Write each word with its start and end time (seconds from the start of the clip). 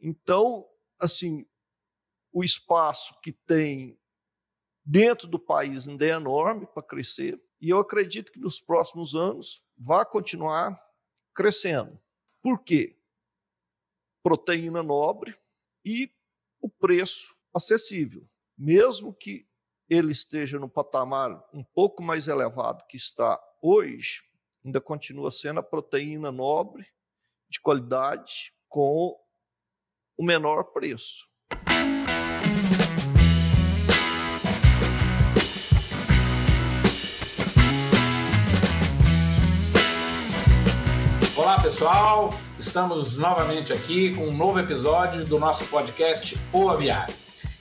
Então, 0.00 0.68
assim, 1.00 1.46
o 2.32 2.44
espaço 2.44 3.18
que 3.20 3.32
tem 3.32 3.98
dentro 4.84 5.26
do 5.26 5.38
país 5.38 5.88
ainda 5.88 6.06
é 6.06 6.10
enorme 6.10 6.66
para 6.66 6.82
crescer, 6.82 7.40
e 7.60 7.70
eu 7.70 7.78
acredito 7.78 8.32
que 8.32 8.38
nos 8.38 8.60
próximos 8.60 9.14
anos 9.14 9.64
vai 9.76 10.04
continuar 10.06 10.80
crescendo. 11.34 12.00
Por 12.40 12.62
quê? 12.62 12.96
Proteína 14.22 14.82
nobre 14.82 15.36
e 15.84 16.12
o 16.60 16.68
preço 16.68 17.36
acessível. 17.52 18.28
Mesmo 18.56 19.14
que 19.14 19.48
ele 19.88 20.12
esteja 20.12 20.58
no 20.58 20.68
patamar 20.68 21.42
um 21.52 21.64
pouco 21.64 22.02
mais 22.02 22.28
elevado 22.28 22.86
que 22.86 22.96
está 22.96 23.40
hoje, 23.62 24.22
ainda 24.64 24.80
continua 24.80 25.30
sendo 25.30 25.60
a 25.60 25.62
proteína 25.62 26.30
nobre, 26.30 26.86
de 27.48 27.60
qualidade, 27.60 28.54
com 28.68 29.18
o 30.18 30.24
menor 30.24 30.64
preço. 30.64 31.28
Olá 41.36 41.62
pessoal, 41.62 42.34
estamos 42.58 43.16
novamente 43.16 43.72
aqui 43.72 44.12
com 44.16 44.26
um 44.26 44.36
novo 44.36 44.58
episódio 44.58 45.24
do 45.24 45.38
nosso 45.38 45.64
podcast 45.66 46.36
O 46.52 46.68
Aviário. 46.68 47.14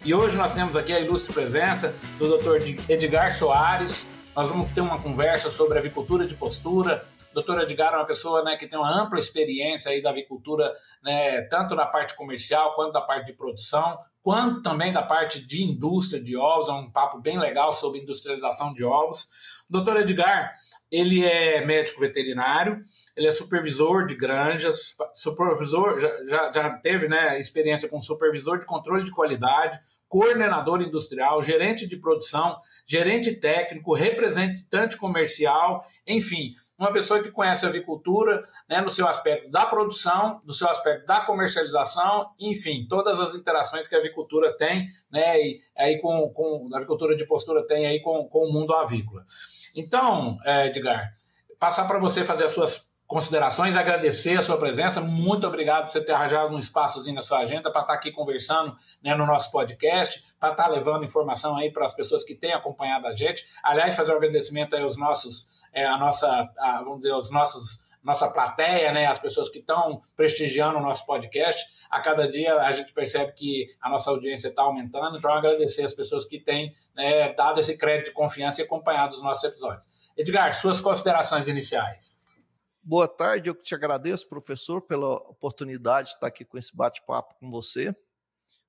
E 0.03 0.13
hoje 0.15 0.35
nós 0.35 0.51
temos 0.51 0.75
aqui 0.75 0.91
a 0.91 0.99
ilustre 0.99 1.31
presença 1.31 1.93
do 2.17 2.37
Dr. 2.37 2.57
Edgar 2.89 3.31
Soares. 3.31 4.07
Nós 4.35 4.49
vamos 4.49 4.71
ter 4.71 4.81
uma 4.81 4.99
conversa 4.99 5.51
sobre 5.51 5.77
avicultura 5.77 6.25
de 6.25 6.33
postura. 6.33 7.05
Dr. 7.37 7.59
Edgar 7.59 7.93
é 7.93 7.97
uma 7.97 8.05
pessoa 8.05 8.43
né, 8.43 8.57
que 8.57 8.65
tem 8.65 8.79
uma 8.79 8.91
ampla 8.91 9.19
experiência 9.19 9.91
aí 9.91 10.01
da 10.01 10.09
avicultura, 10.09 10.73
né, 11.03 11.43
tanto 11.43 11.75
na 11.75 11.85
parte 11.85 12.15
comercial 12.15 12.73
quanto 12.73 12.93
da 12.93 13.01
parte 13.01 13.27
de 13.27 13.33
produção, 13.33 13.95
quanto 14.23 14.63
também 14.63 14.91
da 14.91 15.03
parte 15.03 15.45
de 15.45 15.63
indústria 15.63 16.21
de 16.21 16.35
ovos. 16.35 16.67
É 16.67 16.71
um 16.71 16.91
papo 16.91 17.19
bem 17.19 17.37
legal 17.37 17.71
sobre 17.71 17.99
industrialização 17.99 18.73
de 18.73 18.83
ovos. 18.83 19.27
Dr. 19.69 19.97
Edgar, 19.97 20.53
ele 20.91 21.23
é 21.23 21.65
médico 21.65 21.99
veterinário, 21.99 22.81
ele 23.15 23.27
é 23.27 23.31
supervisor 23.31 24.05
de 24.05 24.15
granjas, 24.15 24.95
supervisor, 25.13 25.97
já, 25.99 26.09
já, 26.25 26.51
já 26.51 26.69
teve 26.77 27.07
né, 27.07 27.39
experiência 27.39 27.89
com 27.89 28.01
supervisor 28.01 28.57
de 28.59 28.65
controle 28.65 29.03
de 29.03 29.11
qualidade, 29.11 29.77
coordenador 30.07 30.81
industrial, 30.81 31.41
gerente 31.41 31.85
de 31.85 31.97
produção, 31.97 32.57
gerente 32.85 33.35
técnico, 33.35 33.93
representante 33.93 34.95
comercial, 34.97 35.83
enfim, 36.07 36.53
uma 36.77 36.93
pessoa 36.93 37.21
que 37.21 37.31
conhece 37.31 37.65
a 37.65 37.69
avicultura 37.69 38.41
né, 38.69 38.79
no 38.79 38.89
seu 38.89 39.07
aspecto 39.07 39.49
da 39.49 39.65
produção, 39.65 40.41
do 40.45 40.53
seu 40.53 40.69
aspecto 40.69 41.05
da 41.05 41.21
comercialização, 41.21 42.29
enfim, 42.39 42.87
todas 42.87 43.19
as 43.19 43.35
interações 43.35 43.87
que 43.87 43.95
a 43.95 43.99
avicultura 43.99 44.55
tem, 44.55 44.85
né, 45.11 45.41
e 45.41 45.57
aí 45.75 45.99
com, 45.99 46.29
com 46.29 46.69
a 46.73 46.77
avicultura 46.77 47.15
de 47.15 47.27
postura 47.27 47.65
tem 47.67 47.85
aí 47.85 48.01
com, 48.01 48.25
com 48.29 48.45
o 48.45 48.53
mundo 48.53 48.73
avícola. 48.73 49.25
Então, 49.77 50.39
é, 50.43 50.65
Edgar, 50.65 51.13
passar 51.59 51.85
para 51.85 51.99
você 51.99 52.23
fazer 52.25 52.45
as 52.45 52.51
suas 52.51 52.87
considerações, 53.05 53.75
agradecer 53.75 54.37
a 54.37 54.41
sua 54.41 54.57
presença. 54.57 54.99
Muito 54.99 55.45
obrigado 55.45 55.83
por 55.83 55.91
você 55.91 56.03
ter 56.03 56.13
arranjado 56.13 56.53
um 56.53 56.57
espaçozinho 56.57 57.15
na 57.15 57.21
sua 57.21 57.39
agenda 57.39 57.71
para 57.71 57.81
estar 57.81 57.93
aqui 57.93 58.11
conversando 58.11 58.75
né, 59.03 59.13
no 59.15 59.25
nosso 59.25 59.51
podcast, 59.51 60.35
para 60.39 60.49
estar 60.49 60.67
levando 60.67 61.05
informação 61.05 61.55
aí 61.55 61.71
para 61.71 61.85
as 61.85 61.93
pessoas 61.93 62.23
que 62.23 62.33
têm 62.33 62.53
acompanhado 62.53 63.05
a 63.05 63.13
gente. 63.13 63.43
Aliás, 63.63 63.95
fazer 63.95 64.13
um 64.13 64.17
agradecimento 64.17 64.75
aí 64.75 64.81
aos 64.81 64.97
nossos, 64.97 65.61
é, 65.71 65.85
a 65.85 65.97
nossa, 65.97 66.27
a, 66.57 66.81
vamos 66.83 66.97
dizer, 66.97 67.11
aos 67.11 67.29
nossos 67.29 67.86
nossa 68.03 68.29
plateia, 68.29 68.91
né, 68.91 69.05
as 69.05 69.19
pessoas 69.19 69.49
que 69.49 69.59
estão 69.59 70.01
prestigiando 70.15 70.77
o 70.77 70.81
nosso 70.81 71.05
podcast. 71.05 71.85
A 71.89 71.99
cada 71.99 72.27
dia 72.29 72.53
a 72.55 72.71
gente 72.71 72.93
percebe 72.93 73.33
que 73.33 73.67
a 73.81 73.89
nossa 73.89 74.09
audiência 74.09 74.49
está 74.49 74.63
aumentando, 74.63 75.17
então 75.17 75.31
agradecer 75.31 75.83
as 75.83 75.93
pessoas 75.93 76.25
que 76.25 76.39
têm 76.39 76.71
né, 76.95 77.33
dado 77.33 77.59
esse 77.59 77.77
crédito 77.77 78.07
de 78.07 78.13
confiança 78.13 78.61
e 78.61 78.63
acompanhado 78.63 79.13
os 79.13 79.21
nossos 79.21 79.43
episódios. 79.43 80.11
Edgar, 80.17 80.53
suas 80.53 80.79
considerações 80.81 81.47
iniciais. 81.47 82.21
Boa 82.81 83.07
tarde, 83.07 83.49
eu 83.49 83.55
te 83.55 83.75
agradeço, 83.75 84.29
professor, 84.29 84.81
pela 84.81 85.15
oportunidade 85.29 86.07
de 86.07 86.13
estar 86.13 86.27
aqui 86.27 86.45
com 86.45 86.57
esse 86.57 86.73
bate-papo 86.73 87.35
com 87.37 87.49
você, 87.49 87.93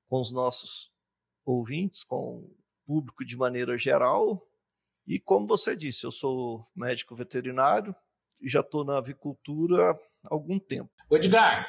com 0.08 0.20
os 0.20 0.32
nossos 0.32 0.90
ouvintes, 1.44 2.02
com 2.02 2.40
o 2.40 2.56
público 2.84 3.24
de 3.24 3.36
maneira 3.36 3.78
geral. 3.78 4.44
E 5.06 5.20
como 5.20 5.46
você 5.46 5.76
disse, 5.76 6.04
eu 6.04 6.10
sou 6.10 6.66
médico 6.74 7.14
veterinário, 7.14 7.94
já 8.42 8.60
estou 8.60 8.84
na 8.84 8.98
avicultura 8.98 9.90
há 9.90 9.96
algum 10.34 10.58
tempo. 10.58 10.90
Edgar, 11.10 11.68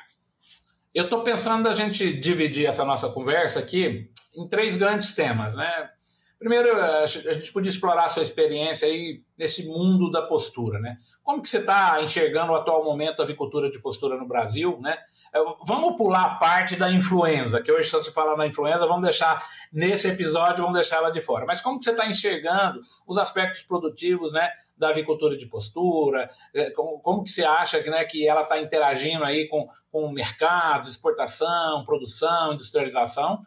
eu 0.93 1.05
estou 1.05 1.23
pensando 1.23 1.67
a 1.67 1.73
gente 1.73 2.19
dividir 2.19 2.65
essa 2.65 2.83
nossa 2.83 3.09
conversa 3.09 3.59
aqui 3.59 4.09
em 4.35 4.47
três 4.47 4.77
grandes 4.77 5.13
temas, 5.13 5.55
né? 5.55 5.89
Primeiro, 6.39 6.73
a 6.73 7.05
gente 7.05 7.51
podia 7.51 7.69
explorar 7.69 8.05
a 8.05 8.07
sua 8.07 8.23
experiência 8.23 8.87
aí 8.87 9.21
nesse 9.37 9.67
mundo 9.67 10.09
da 10.09 10.21
postura, 10.21 10.79
né? 10.79 10.95
Como 11.21 11.41
que 11.41 11.49
você 11.49 11.57
está 11.57 12.01
enxergando 12.01 12.53
o 12.53 12.55
atual 12.55 12.81
momento 12.81 13.17
da 13.17 13.25
avicultura 13.25 13.69
de 13.69 13.81
postura 13.81 14.15
no 14.15 14.25
Brasil, 14.25 14.79
né? 14.79 14.97
É, 15.33 15.39
vamos 15.67 15.97
pular 15.97 16.23
a 16.23 16.35
parte 16.35 16.77
da 16.77 16.89
influenza, 16.89 17.61
que 17.61 17.69
hoje 17.69 17.89
só 17.89 17.99
se 17.99 18.13
fala 18.13 18.37
na 18.37 18.47
influenza, 18.47 18.87
vamos 18.87 19.03
deixar 19.03 19.45
nesse 19.71 20.07
episódio, 20.07 20.63
vamos 20.63 20.75
deixar 20.75 20.97
ela 20.97 21.09
de 21.09 21.19
fora. 21.19 21.45
Mas 21.45 21.59
como 21.59 21.77
que 21.77 21.83
você 21.83 21.91
está 21.91 22.07
enxergando 22.07 22.79
os 23.05 23.17
aspectos 23.17 23.61
produtivos, 23.63 24.31
né, 24.31 24.49
da 24.77 24.91
avicultura 24.91 25.35
de 25.35 25.45
postura? 25.45 26.29
É, 26.53 26.71
como, 26.71 27.01
como 27.01 27.21
que 27.21 27.31
você 27.31 27.43
acha 27.43 27.83
que, 27.83 27.89
né, 27.89 28.05
que 28.05 28.25
ela 28.25 28.43
está 28.43 28.57
interagindo 28.61 29.25
aí 29.25 29.45
com, 29.49 29.67
com 29.91 30.05
o 30.05 30.13
mercado, 30.13 30.87
exportação, 30.87 31.83
produção, 31.83 32.53
industrialização? 32.53 33.43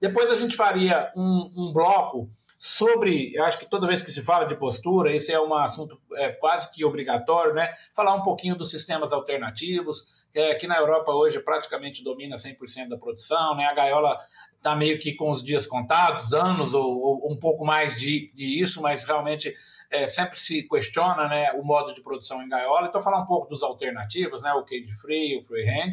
Depois 0.00 0.30
a 0.30 0.34
gente 0.34 0.56
faria 0.56 1.12
um, 1.14 1.52
um 1.54 1.72
bloco 1.72 2.30
sobre, 2.58 3.34
eu 3.34 3.44
acho 3.44 3.58
que 3.58 3.68
toda 3.68 3.86
vez 3.86 4.00
que 4.00 4.10
se 4.10 4.22
fala 4.22 4.44
de 4.44 4.54
postura, 4.54 5.14
esse 5.14 5.30
é 5.32 5.40
um 5.40 5.54
assunto 5.54 6.00
é, 6.14 6.30
quase 6.30 6.70
que 6.72 6.84
obrigatório, 6.84 7.52
né? 7.52 7.70
Falar 7.94 8.14
um 8.14 8.22
pouquinho 8.22 8.56
dos 8.56 8.70
sistemas 8.70 9.12
alternativos, 9.12 10.26
que 10.32 10.38
aqui 10.38 10.66
na 10.66 10.78
Europa 10.78 11.12
hoje 11.12 11.40
praticamente 11.40 12.02
domina 12.02 12.36
100% 12.36 12.88
da 12.88 12.96
produção, 12.96 13.54
né? 13.54 13.66
A 13.66 13.74
gaiola 13.74 14.16
está 14.56 14.74
meio 14.74 14.98
que 14.98 15.14
com 15.14 15.30
os 15.30 15.42
dias 15.42 15.66
contados, 15.66 16.32
anos 16.32 16.72
ou, 16.72 16.98
ou 16.98 17.32
um 17.32 17.38
pouco 17.38 17.64
mais 17.64 18.00
de, 18.00 18.30
de 18.34 18.60
isso, 18.60 18.80
mas 18.80 19.04
realmente 19.04 19.54
é, 19.90 20.06
sempre 20.06 20.38
se 20.38 20.66
questiona 20.68 21.28
né, 21.28 21.52
o 21.52 21.62
modo 21.62 21.92
de 21.92 22.02
produção 22.02 22.42
em 22.42 22.48
gaiola. 22.48 22.88
Então, 22.88 23.02
falar 23.02 23.20
um 23.20 23.26
pouco 23.26 23.48
dos 23.48 23.62
alternativos, 23.62 24.42
né? 24.42 24.52
O 24.54 24.64
cage 24.64 24.92
free, 25.02 25.36
o 25.36 25.42
freehand. 25.42 25.92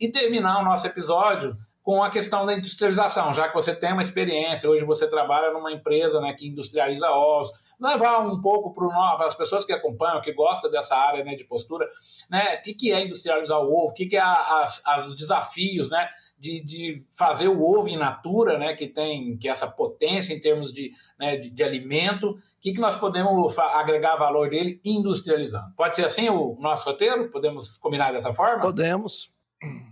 E 0.00 0.10
terminar 0.10 0.60
o 0.60 0.64
nosso 0.64 0.86
episódio 0.86 1.54
com 1.86 2.02
a 2.02 2.10
questão 2.10 2.44
da 2.44 2.52
industrialização, 2.52 3.32
já 3.32 3.48
que 3.48 3.54
você 3.54 3.72
tem 3.72 3.92
uma 3.92 4.02
experiência, 4.02 4.68
hoje 4.68 4.84
você 4.84 5.08
trabalha 5.08 5.52
numa 5.52 5.70
empresa 5.70 6.20
né, 6.20 6.34
que 6.36 6.48
industrializa 6.48 7.08
ovos, 7.12 7.48
levar 7.80 8.26
um 8.26 8.40
pouco 8.40 8.74
para 8.74 9.24
as 9.24 9.36
pessoas 9.36 9.64
que 9.64 9.72
acompanham, 9.72 10.20
que 10.20 10.32
gostam 10.32 10.68
dessa 10.68 10.96
área 10.96 11.22
né, 11.22 11.36
de 11.36 11.44
postura, 11.44 11.88
né, 12.28 12.56
o 12.56 12.62
que, 12.62 12.74
que 12.74 12.92
é 12.92 13.04
industrializar 13.04 13.60
o 13.60 13.66
ovo, 13.66 13.92
o 13.92 13.94
que, 13.94 14.06
que 14.06 14.16
é 14.16 14.20
as, 14.20 14.84
as, 14.84 15.06
os 15.06 15.14
desafios 15.14 15.92
né, 15.92 16.08
de, 16.36 16.60
de 16.64 16.96
fazer 17.16 17.46
o 17.46 17.62
ovo 17.62 17.88
in 17.88 17.98
natura, 17.98 18.58
né, 18.58 18.74
que 18.74 18.88
tem 18.88 19.38
que 19.38 19.48
essa 19.48 19.68
potência 19.68 20.34
em 20.34 20.40
termos 20.40 20.72
de, 20.72 20.90
né, 21.16 21.36
de, 21.36 21.50
de 21.50 21.62
alimento, 21.62 22.30
o 22.30 22.36
que, 22.60 22.72
que 22.72 22.80
nós 22.80 22.96
podemos 22.96 23.56
agregar 23.60 24.16
valor 24.16 24.50
dele 24.50 24.80
industrializando. 24.84 25.72
Pode 25.76 25.94
ser 25.94 26.04
assim 26.04 26.28
o 26.28 26.56
nosso 26.58 26.84
roteiro? 26.84 27.30
Podemos 27.30 27.78
combinar 27.78 28.12
dessa 28.12 28.32
forma? 28.34 28.60
Podemos, 28.60 29.32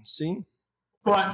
sim. 0.03 0.44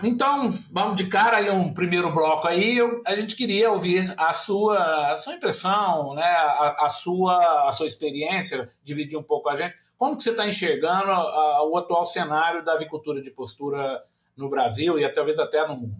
Então, 0.02 0.50
vamos 0.72 0.96
de 0.96 1.08
cara 1.08 1.36
aí 1.36 1.48
um 1.48 1.72
primeiro 1.72 2.12
bloco 2.12 2.48
aí. 2.48 2.76
Eu, 2.76 3.00
a 3.06 3.14
gente 3.14 3.36
queria 3.36 3.70
ouvir 3.70 4.12
a 4.16 4.32
sua, 4.32 5.12
a 5.12 5.16
sua 5.16 5.34
impressão, 5.34 6.14
né, 6.14 6.24
a, 6.24 6.86
a, 6.86 6.88
sua, 6.88 7.68
a 7.68 7.70
sua 7.70 7.86
experiência, 7.86 8.68
dividir 8.82 9.16
um 9.16 9.22
pouco 9.22 9.48
a 9.48 9.54
gente. 9.54 9.76
Como 9.96 10.16
que 10.16 10.24
você 10.24 10.30
está 10.32 10.44
enxergando 10.46 11.12
a, 11.12 11.62
o 11.68 11.76
atual 11.76 12.04
cenário 12.04 12.64
da 12.64 12.72
avicultura 12.72 13.22
de 13.22 13.30
postura 13.30 14.02
no 14.36 14.48
Brasil 14.48 14.98
e 14.98 15.08
talvez 15.12 15.38
até 15.38 15.64
no 15.68 15.76
mundo? 15.76 15.96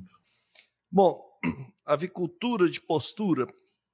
Bom, 0.91 1.23
a 1.87 1.93
avicultura 1.95 2.69
de 2.69 2.81
postura 2.81 3.47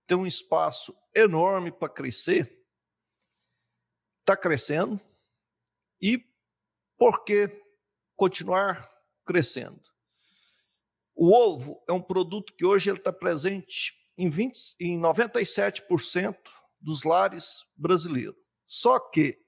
tem 0.07 0.17
um 0.17 0.27
espaço 0.27 0.97
enorme 1.15 1.71
para 1.71 1.89
crescer, 1.89 2.65
está 4.21 4.35
crescendo, 4.37 4.99
e 6.01 6.25
por 6.97 7.25
que 7.25 7.51
continuar 8.17 8.96
crescendo. 9.27 9.83
O 11.15 11.35
ovo 11.35 11.83
é 11.89 11.93
um 11.93 12.01
produto 12.01 12.55
que 12.55 12.65
hoje 12.65 12.91
está 12.91 13.13
presente 13.13 13.95
em, 14.17 14.31
20, 14.31 14.77
em 14.81 15.01
97% 15.01 16.37
dos 16.81 17.03
lares 17.03 17.67
brasileiros. 17.77 18.37
Só 18.67 18.99
que 18.99 19.39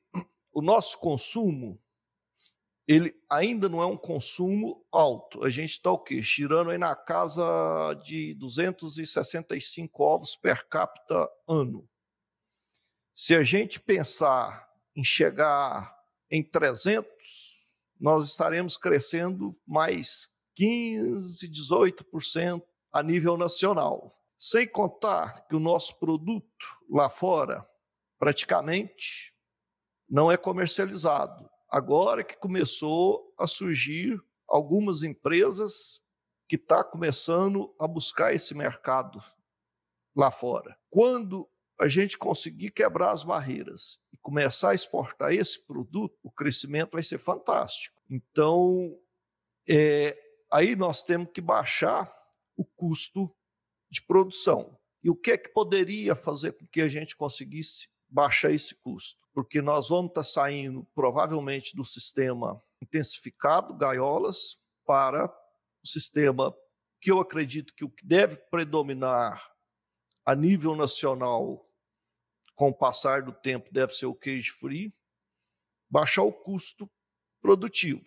o 0.52 0.60
nosso 0.60 0.98
consumo 0.98 1.80
ele 2.88 3.14
ainda 3.30 3.68
não 3.68 3.82
é 3.82 3.86
um 3.86 3.98
consumo 3.98 4.82
alto. 4.90 5.44
A 5.44 5.50
gente 5.50 5.72
está 5.72 5.92
o 5.92 5.98
quê? 5.98 6.22
Girando 6.22 6.70
aí 6.70 6.78
na 6.78 6.96
casa 6.96 7.92
de 8.02 8.32
265 8.34 10.02
ovos 10.02 10.34
per 10.36 10.66
capita 10.68 11.30
ano. 11.46 11.86
Se 13.14 13.34
a 13.34 13.44
gente 13.44 13.78
pensar 13.78 14.66
em 14.96 15.04
chegar 15.04 15.94
em 16.30 16.42
300, 16.42 17.57
nós 18.00 18.26
estaremos 18.26 18.76
crescendo 18.76 19.58
mais 19.66 20.28
15, 20.54 21.48
18% 21.48 22.62
a 22.92 23.02
nível 23.02 23.36
nacional. 23.36 24.14
Sem 24.38 24.66
contar 24.66 25.46
que 25.48 25.56
o 25.56 25.60
nosso 25.60 25.98
produto 25.98 26.66
lá 26.88 27.08
fora 27.08 27.68
praticamente 28.18 29.34
não 30.08 30.30
é 30.30 30.36
comercializado. 30.36 31.48
Agora 31.70 32.24
que 32.24 32.36
começou 32.36 33.34
a 33.38 33.46
surgir 33.46 34.18
algumas 34.48 35.02
empresas 35.02 36.00
que 36.48 36.56
está 36.56 36.82
começando 36.82 37.74
a 37.78 37.86
buscar 37.86 38.32
esse 38.32 38.54
mercado 38.54 39.22
lá 40.16 40.30
fora. 40.30 40.76
Quando 40.88 41.48
a 41.78 41.86
gente 41.86 42.16
conseguir 42.16 42.70
quebrar 42.70 43.10
as 43.10 43.22
barreiras 43.22 43.98
começar 44.22 44.70
a 44.70 44.74
exportar 44.74 45.32
esse 45.32 45.60
produto, 45.66 46.16
o 46.22 46.30
crescimento 46.30 46.92
vai 46.92 47.02
ser 47.02 47.18
fantástico. 47.18 48.00
Então, 48.10 48.98
é, 49.68 50.16
aí 50.52 50.74
nós 50.76 51.02
temos 51.02 51.30
que 51.32 51.40
baixar 51.40 52.12
o 52.56 52.64
custo 52.64 53.34
de 53.90 54.02
produção. 54.02 54.78
E 55.02 55.10
o 55.10 55.16
que 55.16 55.32
é 55.32 55.38
que 55.38 55.48
poderia 55.50 56.14
fazer 56.14 56.52
com 56.52 56.66
que 56.66 56.80
a 56.80 56.88
gente 56.88 57.16
conseguisse 57.16 57.88
baixar 58.08 58.50
esse 58.50 58.74
custo? 58.74 59.20
Porque 59.32 59.62
nós 59.62 59.88
vamos 59.88 60.10
estar 60.10 60.24
saindo 60.24 60.86
provavelmente 60.94 61.76
do 61.76 61.84
sistema 61.84 62.62
intensificado, 62.82 63.74
gaiolas, 63.74 64.58
para 64.84 65.26
o 65.82 65.86
sistema 65.86 66.54
que 67.00 67.10
eu 67.10 67.20
acredito 67.20 67.74
que 67.74 67.84
o 67.84 67.90
que 67.90 68.04
deve 68.04 68.36
predominar 68.50 69.52
a 70.24 70.34
nível 70.34 70.74
nacional 70.74 71.67
com 72.58 72.70
o 72.70 72.74
passar 72.74 73.22
do 73.22 73.32
tempo 73.32 73.72
deve 73.72 73.94
ser 73.94 74.06
o 74.06 74.14
cage 74.14 74.50
free, 74.50 74.92
baixar 75.88 76.24
o 76.24 76.32
custo 76.32 76.90
produtivo. 77.40 78.04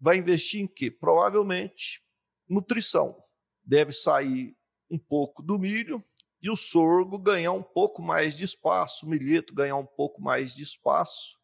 Vai 0.00 0.16
investir 0.16 0.62
em 0.62 0.66
quê? 0.66 0.90
Provavelmente 0.90 2.02
nutrição. 2.48 3.22
Deve 3.62 3.92
sair 3.92 4.56
um 4.90 4.98
pouco 4.98 5.42
do 5.42 5.58
milho 5.58 6.02
e 6.40 6.48
o 6.48 6.56
sorgo 6.56 7.18
ganhar 7.18 7.52
um 7.52 7.62
pouco 7.62 8.02
mais 8.02 8.34
de 8.34 8.42
espaço, 8.42 9.04
o 9.04 9.08
milheto 9.10 9.54
ganhar 9.54 9.76
um 9.76 9.86
pouco 9.86 10.22
mais 10.22 10.54
de 10.54 10.62
espaço 10.62 11.38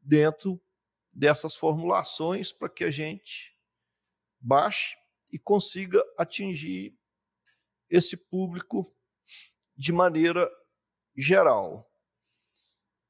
dentro 0.00 0.60
dessas 1.14 1.54
formulações 1.54 2.52
para 2.52 2.68
que 2.68 2.82
a 2.82 2.90
gente 2.90 3.56
baixe 4.40 4.96
e 5.30 5.38
consiga 5.38 6.02
atingir 6.18 6.98
esse 7.88 8.16
público 8.16 8.92
de 9.76 9.92
maneira 9.92 10.50
geral. 11.16 11.91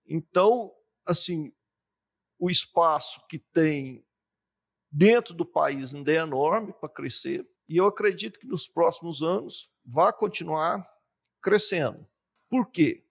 Então, 0.06 0.74
assim, 1.06 1.52
o 2.38 2.50
espaço 2.50 3.24
que 3.28 3.38
tem 3.38 4.04
dentro 4.90 5.32
do 5.34 5.46
país 5.46 5.94
ainda 5.94 6.12
é 6.12 6.16
enorme 6.16 6.72
para 6.72 6.88
crescer, 6.88 7.48
e 7.68 7.76
eu 7.76 7.86
acredito 7.86 8.38
que 8.38 8.46
nos 8.46 8.68
próximos 8.68 9.22
anos 9.22 9.72
vai 9.84 10.12
continuar 10.12 10.86
crescendo. 11.40 12.06
Por 12.48 12.70
quê? 12.70 13.06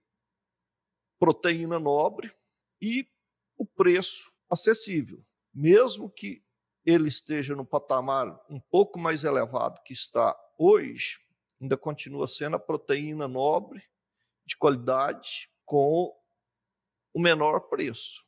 Proteína 1.19 1.79
nobre 1.79 2.31
e 2.81 3.07
o 3.57 3.65
preço 3.65 4.31
acessível. 4.49 5.25
Mesmo 5.53 6.09
que 6.09 6.43
ele 6.85 7.07
esteja 7.07 7.55
no 7.55 7.65
patamar 7.65 8.39
um 8.49 8.59
pouco 8.59 8.99
mais 8.99 9.23
elevado 9.23 9.81
que 9.83 9.93
está 9.93 10.37
hoje, 10.57 11.19
ainda 11.59 11.77
continua 11.77 12.27
sendo 12.27 12.55
a 12.55 12.59
proteína 12.59 13.27
nobre, 13.27 13.83
de 14.45 14.57
qualidade, 14.57 15.49
com 15.65 16.15
o 17.13 17.21
menor 17.21 17.61
preço, 17.61 18.25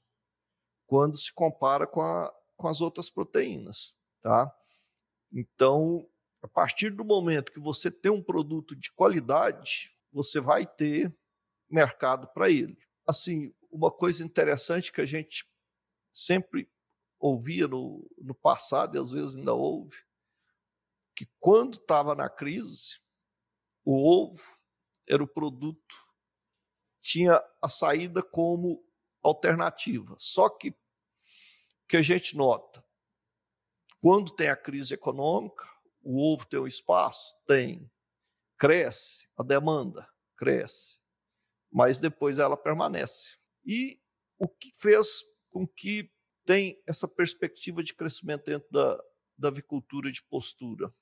quando 0.86 1.18
se 1.18 1.32
compara 1.34 1.88
com, 1.88 2.02
a, 2.02 2.34
com 2.56 2.68
as 2.68 2.82
outras 2.82 3.10
proteínas. 3.10 3.96
Tá? 4.22 4.54
Então, 5.32 6.08
a 6.42 6.48
partir 6.48 6.90
do 6.90 7.06
momento 7.06 7.52
que 7.52 7.60
você 7.60 7.90
tem 7.90 8.12
um 8.12 8.22
produto 8.22 8.76
de 8.76 8.92
qualidade, 8.92 9.98
você 10.12 10.40
vai 10.40 10.66
ter 10.66 11.16
mercado 11.70 12.28
para 12.28 12.50
ele. 12.50 12.78
Assim, 13.08 13.54
uma 13.72 13.92
coisa 13.92 14.24
interessante 14.24 14.92
que 14.92 15.02
a 15.02 15.06
gente 15.06 15.46
sempre 16.14 16.70
ouvia 17.20 17.68
no, 17.68 18.08
no 18.18 18.36
passado, 18.36 18.96
e 18.96 19.00
às 19.00 19.12
vezes 19.12 19.38
ainda 19.38 19.54
ouve, 19.54 20.04
que 21.16 21.26
quando 21.40 21.76
estava 21.76 22.16
na 22.16 22.30
crise, 22.30 23.00
o 23.86 23.96
ovo 23.96 24.44
era 25.08 25.24
o 25.24 25.28
produto, 25.28 26.03
tinha 27.04 27.44
a 27.62 27.68
saída 27.68 28.24
como 28.24 28.82
alternativa. 29.22 30.16
Só 30.18 30.50
que 30.50 30.74
que 31.88 31.98
a 31.98 32.02
gente 32.02 32.36
nota, 32.36 32.84
quando 34.02 34.34
tem 34.34 34.48
a 34.48 34.56
crise 34.56 34.96
econômica, 34.96 35.70
o 36.02 36.34
ovo 36.34 36.48
tem 36.48 36.60
o 36.60 36.66
espaço? 36.66 37.36
Tem. 37.46 37.92
Cresce, 38.58 39.28
a 39.38 39.44
demanda 39.44 40.10
cresce, 40.36 40.98
mas 41.72 42.00
depois 42.00 42.40
ela 42.40 42.58
permanece. 42.58 43.38
E 43.66 44.02
o 44.40 44.48
que 44.48 44.72
fez 44.80 45.24
com 45.52 45.68
que 45.68 46.12
tem 46.46 46.82
essa 46.88 47.08
perspectiva 47.08 47.84
de 47.84 47.94
crescimento 47.94 48.46
dentro 48.46 48.68
da, 48.72 49.04
da 49.38 49.50
avicultura 49.50 50.12
de 50.12 50.24
postura. 50.24 50.94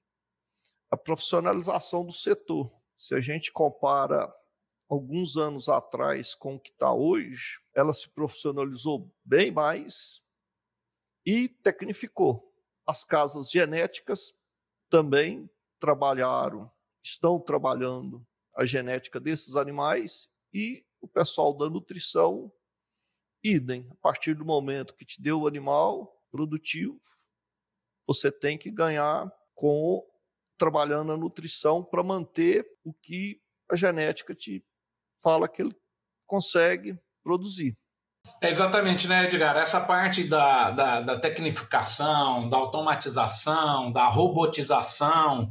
A 0.89 0.97
profissionalização 0.97 2.05
do 2.05 2.11
setor. 2.11 2.71
Se 2.97 3.15
a 3.15 3.21
gente 3.21 3.51
compara 3.51 4.31
alguns 4.91 5.37
anos 5.37 5.69
atrás 5.69 6.35
com 6.35 6.55
o 6.55 6.59
que 6.59 6.69
está 6.69 6.93
hoje, 6.93 7.61
ela 7.73 7.93
se 7.93 8.09
profissionalizou 8.09 9.09
bem 9.23 9.49
mais 9.49 10.21
e 11.25 11.47
tecnificou. 11.47 12.53
As 12.85 13.05
casas 13.05 13.49
genéticas 13.49 14.35
também 14.89 15.49
trabalharam, 15.79 16.69
estão 17.01 17.39
trabalhando 17.39 18.27
a 18.53 18.65
genética 18.65 19.17
desses 19.17 19.55
animais 19.55 20.29
e 20.53 20.85
o 20.99 21.07
pessoal 21.07 21.53
da 21.53 21.69
nutrição 21.69 22.51
idem. 23.41 23.87
A 23.91 23.95
partir 23.95 24.33
do 24.33 24.43
momento 24.43 24.93
que 24.93 25.05
te 25.05 25.21
deu 25.21 25.39
o 25.39 25.47
animal 25.47 26.21
produtivo, 26.29 26.99
você 28.05 28.29
tem 28.29 28.57
que 28.57 28.69
ganhar 28.69 29.31
com 29.55 30.05
trabalhando 30.57 31.13
a 31.13 31.17
nutrição 31.17 31.81
para 31.81 32.03
manter 32.03 32.69
o 32.83 32.93
que 32.93 33.41
a 33.69 33.77
genética 33.77 34.35
te 34.35 34.65
fala 35.21 35.47
que 35.47 35.61
ele 35.61 35.75
consegue 36.27 36.97
produzir. 37.23 37.75
É 38.41 38.49
exatamente, 38.49 39.07
né, 39.07 39.25
Edgar? 39.25 39.57
Essa 39.57 39.81
parte 39.81 40.23
da, 40.23 40.71
da, 40.71 41.01
da, 41.01 41.19
tecnificação, 41.19 42.47
da 42.49 42.57
automatização, 42.57 43.91
da 43.91 44.07
robotização, 44.07 45.49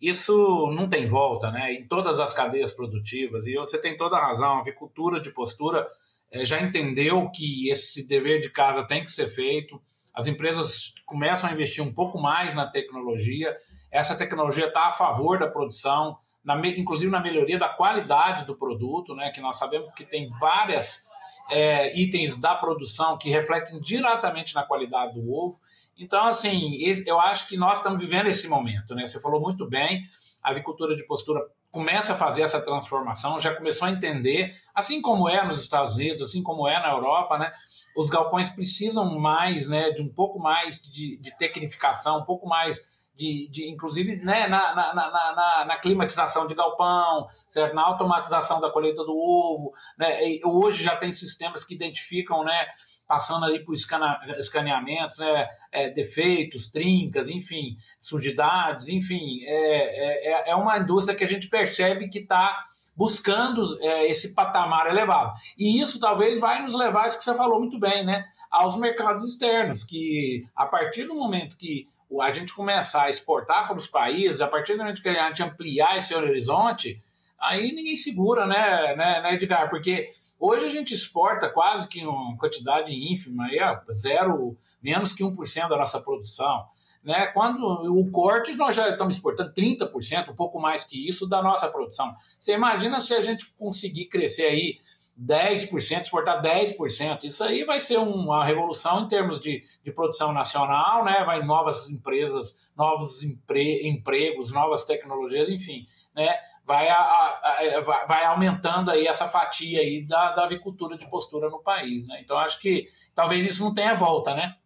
isso 0.00 0.70
não 0.74 0.88
tem 0.88 1.06
volta, 1.06 1.50
né? 1.50 1.72
Em 1.72 1.86
todas 1.86 2.20
as 2.20 2.32
cadeias 2.32 2.72
produtivas. 2.72 3.46
E 3.46 3.54
você 3.54 3.78
tem 3.78 3.96
toda 3.96 4.16
a 4.16 4.26
razão, 4.26 4.56
a 4.56 4.60
avicultura 4.60 5.20
de 5.20 5.30
postura 5.30 5.86
é, 6.30 6.44
já 6.44 6.60
entendeu 6.60 7.30
que 7.30 7.68
esse 7.70 8.06
dever 8.06 8.40
de 8.40 8.50
casa 8.50 8.86
tem 8.86 9.02
que 9.02 9.10
ser 9.10 9.28
feito, 9.28 9.80
as 10.14 10.26
empresas 10.26 10.94
começam 11.06 11.48
a 11.48 11.52
investir 11.52 11.82
um 11.82 11.92
pouco 11.92 12.18
mais 12.18 12.54
na 12.54 12.66
tecnologia, 12.66 13.56
essa 13.90 14.14
tecnologia 14.14 14.66
está 14.66 14.86
a 14.86 14.92
favor 14.92 15.38
da 15.38 15.48
produção, 15.48 16.16
na, 16.44 16.56
inclusive 16.68 17.10
na 17.10 17.20
melhoria 17.20 17.58
da 17.58 17.68
qualidade 17.68 18.44
do 18.44 18.54
produto, 18.54 19.14
né, 19.14 19.30
que 19.30 19.40
nós 19.40 19.56
sabemos 19.56 19.90
que 19.90 20.04
tem 20.04 20.28
várias 20.40 21.08
é, 21.50 21.98
itens 21.98 22.36
da 22.36 22.54
produção 22.54 23.18
que 23.18 23.28
refletem 23.28 23.80
diretamente 23.80 24.54
na 24.54 24.62
qualidade 24.62 25.14
do 25.14 25.32
ovo. 25.32 25.54
Então, 25.98 26.24
assim, 26.24 26.78
eu 27.06 27.20
acho 27.20 27.48
que 27.48 27.56
nós 27.56 27.78
estamos 27.78 28.00
vivendo 28.00 28.28
esse 28.28 28.48
momento, 28.48 28.94
né? 28.94 29.06
Você 29.06 29.20
falou 29.20 29.40
muito 29.40 29.68
bem, 29.68 30.02
a 30.42 30.50
avicultura 30.50 30.96
de 30.96 31.04
postura 31.06 31.40
começa 31.70 32.14
a 32.14 32.16
fazer 32.16 32.42
essa 32.42 32.60
transformação, 32.60 33.38
já 33.38 33.54
começou 33.54 33.86
a 33.86 33.90
entender, 33.90 34.54
assim 34.74 35.00
como 35.02 35.28
é 35.28 35.44
nos 35.46 35.60
Estados 35.60 35.94
Unidos, 35.94 36.22
assim 36.22 36.42
como 36.42 36.66
é 36.66 36.80
na 36.80 36.90
Europa, 36.90 37.36
né? 37.36 37.52
Os 37.96 38.08
galpões 38.08 38.48
precisam 38.48 39.18
mais, 39.18 39.68
né, 39.68 39.90
de 39.90 40.02
um 40.02 40.08
pouco 40.08 40.38
mais 40.38 40.80
de, 40.80 41.18
de 41.18 41.36
tecnificação, 41.36 42.20
um 42.20 42.24
pouco 42.24 42.48
mais 42.48 42.99
de, 43.20 43.48
de, 43.48 43.68
inclusive 43.68 44.16
né, 44.16 44.48
na, 44.48 44.74
na, 44.74 44.94
na, 44.94 45.10
na, 45.10 45.64
na 45.66 45.76
climatização 45.76 46.46
de 46.46 46.54
galpão, 46.54 47.26
certo? 47.30 47.74
na 47.74 47.82
automatização 47.82 48.60
da 48.60 48.70
colheita 48.70 49.04
do 49.04 49.14
ovo. 49.14 49.74
Né? 49.98 50.26
E 50.26 50.40
hoje 50.42 50.82
já 50.82 50.96
tem 50.96 51.12
sistemas 51.12 51.62
que 51.62 51.74
identificam, 51.74 52.42
né, 52.42 52.66
passando 53.06 53.44
ali 53.44 53.62
por 53.62 53.74
escaneamentos, 53.74 55.18
né, 55.18 55.46
é, 55.70 55.90
defeitos, 55.90 56.68
trincas, 56.68 57.28
enfim, 57.28 57.74
sujidades, 58.00 58.88
enfim. 58.88 59.44
É, 59.44 60.46
é, 60.46 60.50
é 60.50 60.56
uma 60.56 60.78
indústria 60.78 61.16
que 61.16 61.24
a 61.24 61.28
gente 61.28 61.48
percebe 61.48 62.08
que 62.08 62.20
está 62.20 62.64
buscando 63.00 63.78
é, 63.80 64.10
esse 64.10 64.34
patamar 64.34 64.86
elevado. 64.86 65.32
E 65.56 65.80
isso 65.80 65.98
talvez 65.98 66.38
vai 66.38 66.62
nos 66.62 66.74
levar, 66.74 67.06
isso 67.06 67.16
que 67.16 67.24
você 67.24 67.34
falou 67.34 67.58
muito 67.58 67.78
bem, 67.78 68.04
né, 68.04 68.26
aos 68.50 68.76
mercados 68.76 69.24
externos, 69.24 69.82
que 69.82 70.44
a 70.54 70.66
partir 70.66 71.04
do 71.04 71.14
momento 71.14 71.56
que 71.56 71.86
a 72.20 72.30
gente 72.30 72.52
começar 72.52 73.04
a 73.04 73.08
exportar 73.08 73.66
para 73.66 73.78
os 73.78 73.86
países, 73.86 74.42
a 74.42 74.46
partir 74.46 74.74
do 74.74 74.80
momento 74.80 75.00
que 75.00 75.08
a 75.08 75.28
gente 75.28 75.42
ampliar 75.42 75.96
esse 75.96 76.14
horizonte, 76.14 76.98
aí 77.40 77.72
ninguém 77.72 77.96
segura, 77.96 78.44
né, 78.44 78.94
né, 78.94 79.22
né 79.22 79.32
Edgar? 79.32 79.70
Porque 79.70 80.06
hoje 80.38 80.66
a 80.66 80.68
gente 80.68 80.92
exporta 80.92 81.48
quase 81.48 81.88
que 81.88 82.04
uma 82.04 82.36
quantidade 82.36 82.94
ínfima, 82.94 83.46
aí, 83.46 83.58
ó, 83.62 83.80
zero, 83.90 84.58
menos 84.82 85.14
que 85.14 85.24
1% 85.24 85.68
da 85.70 85.78
nossa 85.78 85.98
produção. 86.02 86.66
Né? 87.02 87.26
Quando 87.28 87.64
o 87.64 88.10
corte 88.10 88.54
nós 88.56 88.74
já 88.74 88.88
estamos 88.88 89.16
exportando 89.16 89.52
30%, 89.52 90.30
um 90.30 90.34
pouco 90.34 90.60
mais 90.60 90.84
que 90.84 91.08
isso 91.08 91.28
da 91.28 91.42
nossa 91.42 91.68
produção. 91.68 92.14
Você 92.38 92.52
imagina 92.52 93.00
se 93.00 93.14
a 93.14 93.20
gente 93.20 93.54
conseguir 93.56 94.06
crescer 94.06 94.46
aí 94.46 94.76
10%, 95.18 96.00
exportar 96.00 96.40
10%. 96.40 97.24
Isso 97.24 97.44
aí 97.44 97.64
vai 97.64 97.78
ser 97.78 97.98
uma 97.98 98.44
revolução 98.44 99.00
em 99.00 99.08
termos 99.08 99.38
de, 99.38 99.60
de 99.82 99.92
produção 99.92 100.32
nacional, 100.32 101.04
né? 101.04 101.22
Vai 101.24 101.42
novas 101.42 101.90
empresas, 101.90 102.70
novos 102.76 103.22
empre, 103.22 103.86
empregos, 103.86 104.50
novas 104.50 104.84
tecnologias, 104.84 105.48
enfim, 105.48 105.84
né? 106.14 106.38
Vai, 106.64 106.88
a, 106.88 106.96
a, 106.96 107.80
vai, 107.80 108.06
vai, 108.06 108.24
aumentando 108.26 108.90
aí 108.90 109.06
essa 109.06 109.26
fatia 109.28 109.80
aí 109.80 110.06
da, 110.06 110.32
da 110.32 110.44
avicultura 110.44 110.96
de 110.96 111.08
postura 111.10 111.50
no 111.50 111.62
país, 111.62 112.06
né? 112.06 112.20
Então 112.22 112.38
acho 112.38 112.60
que 112.60 112.86
talvez 113.14 113.44
isso 113.44 113.62
não 113.62 113.74
tenha 113.74 113.94
volta, 113.94 114.34
né? 114.34 114.56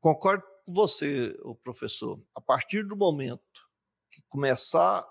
Concordo 0.00 0.49
com 0.70 0.74
você, 0.74 1.36
o 1.42 1.54
professor. 1.54 2.22
A 2.34 2.40
partir 2.40 2.86
do 2.86 2.96
momento 2.96 3.68
que 4.08 4.22
começar 4.28 5.04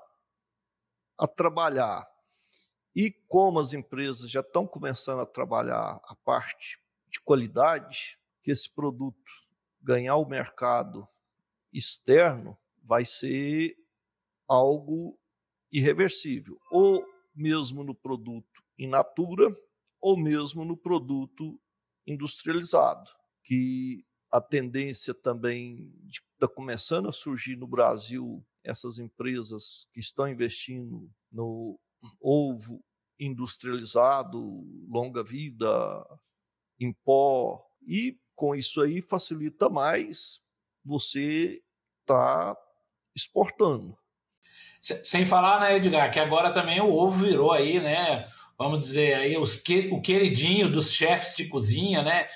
a 1.18 1.28
trabalhar 1.28 2.10
e 2.96 3.12
como 3.28 3.60
as 3.60 3.74
empresas 3.74 4.32
já 4.32 4.40
estão 4.40 4.66
começando 4.66 5.20
a 5.20 5.26
trabalhar 5.26 6.00
a 6.04 6.16
parte 6.24 6.82
de 7.08 7.20
qualidade, 7.20 8.18
que 8.42 8.52
esse 8.52 8.74
produto 8.74 9.32
ganhar 9.82 10.16
o 10.16 10.28
mercado 10.28 11.08
externo 11.74 12.58
vai 12.82 13.04
ser 13.04 13.76
algo 14.48 15.20
irreversível, 15.72 16.58
ou 16.72 17.06
mesmo 17.36 17.84
no 17.84 17.94
produto 17.94 18.64
in 18.78 18.88
natura, 18.88 19.56
ou 20.02 20.18
mesmo 20.18 20.64
no 20.64 20.78
produto 20.78 21.60
industrializado, 22.08 23.12
que 23.44 24.06
a 24.32 24.40
tendência 24.40 25.14
também 25.14 25.92
está 26.08 26.48
começando 26.48 27.10
a 27.10 27.12
surgir 27.12 27.56
no 27.56 27.68
Brasil 27.68 28.46
essas 28.64 29.00
empresas 29.00 29.88
que 29.94 30.00
estão 30.00 30.28
investindo 30.28 31.10
no 31.32 31.80
ovo 32.22 32.84
industrializado, 33.20 34.40
longa 34.88 35.24
vida, 35.24 36.06
em 36.80 36.94
pó, 37.04 37.62
e 37.86 38.18
com 38.36 38.56
isso 38.56 38.82
aí 38.82 39.02
facilita 39.02 39.70
mais 39.70 40.40
você 40.86 41.62
estar 42.02 42.56
tá 42.56 42.62
exportando. 43.16 43.98
Sem 44.80 45.26
falar, 45.26 45.60
né, 45.60 45.76
Edgar, 45.76 46.10
que 46.10 46.20
agora 46.20 46.54
também 46.54 46.80
o 46.80 46.94
ovo 46.94 47.26
virou 47.26 47.52
aí, 47.52 47.82
né? 47.82 48.24
Vamos 48.58 48.80
dizer 48.80 49.16
aí, 49.16 49.38
os 49.38 49.58
que, 49.58 49.90
o 49.92 50.02
queridinho 50.02 50.72
dos 50.72 50.92
chefes 50.92 51.36
de 51.36 51.48
cozinha, 51.48 52.02
né? 52.02 52.28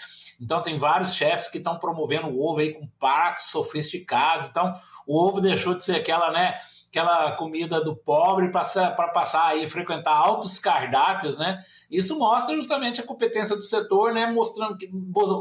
Então 0.43 0.61
tem 0.61 0.77
vários 0.77 1.15
chefes 1.15 1.47
que 1.47 1.57
estão 1.57 1.79
promovendo 1.79 2.27
o 2.27 2.43
ovo 2.45 2.59
aí 2.59 2.73
com 2.73 2.87
pratos 2.99 3.45
sofisticados. 3.45 4.49
Então 4.49 4.71
o 5.07 5.17
ovo 5.17 5.39
deixou 5.41 5.73
de 5.75 5.83
ser 5.83 5.95
aquela, 5.95 6.31
né? 6.31 6.55
aquela 6.93 7.31
comida 7.31 7.83
do 7.83 7.95
pobre 7.95 8.51
para 8.51 9.07
passar 9.07 9.47
aí 9.47 9.67
frequentar 9.67 10.15
altos 10.15 10.59
cardápios, 10.59 11.39
né? 11.39 11.57
Isso 11.89 12.17
mostra 12.19 12.55
justamente 12.55 13.01
a 13.01 13.03
competência 13.03 13.55
do 13.55 13.63
setor, 13.63 14.13
né? 14.13 14.31
Mostrando 14.31 14.77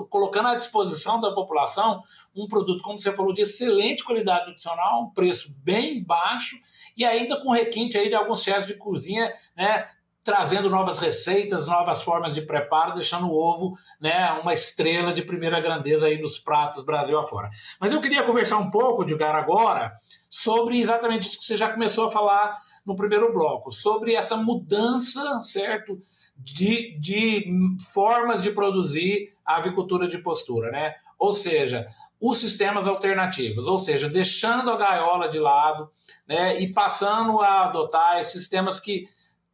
colocando 0.09 0.49
à 0.49 0.55
disposição 0.55 1.21
da 1.21 1.33
população 1.33 2.01
um 2.35 2.49
produto, 2.49 2.83
como 2.83 2.99
você 2.99 3.13
falou, 3.13 3.35
de 3.35 3.43
excelente 3.43 4.03
qualidade 4.03 4.47
nutricional, 4.47 5.03
um 5.03 5.11
preço 5.11 5.55
bem 5.59 6.03
baixo 6.03 6.57
e 6.97 7.05
ainda 7.05 7.39
com 7.39 7.51
requinte 7.51 7.99
aí 7.99 8.09
de 8.09 8.15
alguns 8.15 8.43
chefes 8.43 8.67
de 8.67 8.75
cozinha, 8.75 9.31
né? 9.55 9.85
Trazendo 10.25 10.71
novas 10.71 10.99
receitas, 10.99 11.67
novas 11.67 12.03
formas 12.03 12.35
de 12.35 12.43
preparo, 12.43 12.95
deixando 12.95 13.27
o 13.27 13.35
ovo 13.35 13.77
né, 14.01 14.33
uma 14.41 14.55
estrela 14.55 15.13
de 15.13 15.23
primeira 15.23 15.61
grandeza 15.61 16.07
aí 16.07 16.21
nos 16.21 16.39
pratos 16.39 16.85
Brasil 16.85 17.19
afora. 17.19 17.49
Mas 17.81 17.93
eu 17.93 18.01
queria 18.01 18.23
conversar 18.23 18.59
um 18.59 18.71
pouco, 18.71 19.03
Edgar, 19.03 19.35
agora 19.35 19.93
sobre 20.31 20.81
exatamente 20.81 21.27
isso 21.27 21.39
que 21.39 21.45
você 21.45 21.57
já 21.57 21.71
começou 21.71 22.07
a 22.07 22.11
falar 22.11 22.55
no 22.87 22.97
primeiro 22.97 23.33
bloco, 23.33 23.71
sobre 23.71 24.15
essa 24.15 24.37
mudança, 24.37 25.41
certo, 25.43 25.99
de, 26.37 26.99
de 26.99 27.47
formas 27.93 28.43
de 28.43 28.51
produzir 28.51 29.33
a 29.45 29.57
avicultura 29.57 30.09
de 30.09 30.19
postura, 30.19 30.71
né? 30.71 30.95
Ou 31.19 31.33
seja, 31.33 31.87
os 32.21 32.39
sistemas 32.39 32.89
alternativos, 32.89 33.67
ou 33.67 33.79
seja, 33.79 34.09
deixando 34.09 34.71
a 34.71 34.77
gaiola 34.77 35.29
de 35.29 35.39
lado, 35.39 35.91
né, 36.27 36.61
e 36.61 36.73
passando 36.73 37.41
a 37.41 37.65
adotar 37.65 38.23
sistemas 38.25 38.81
que 38.81 39.07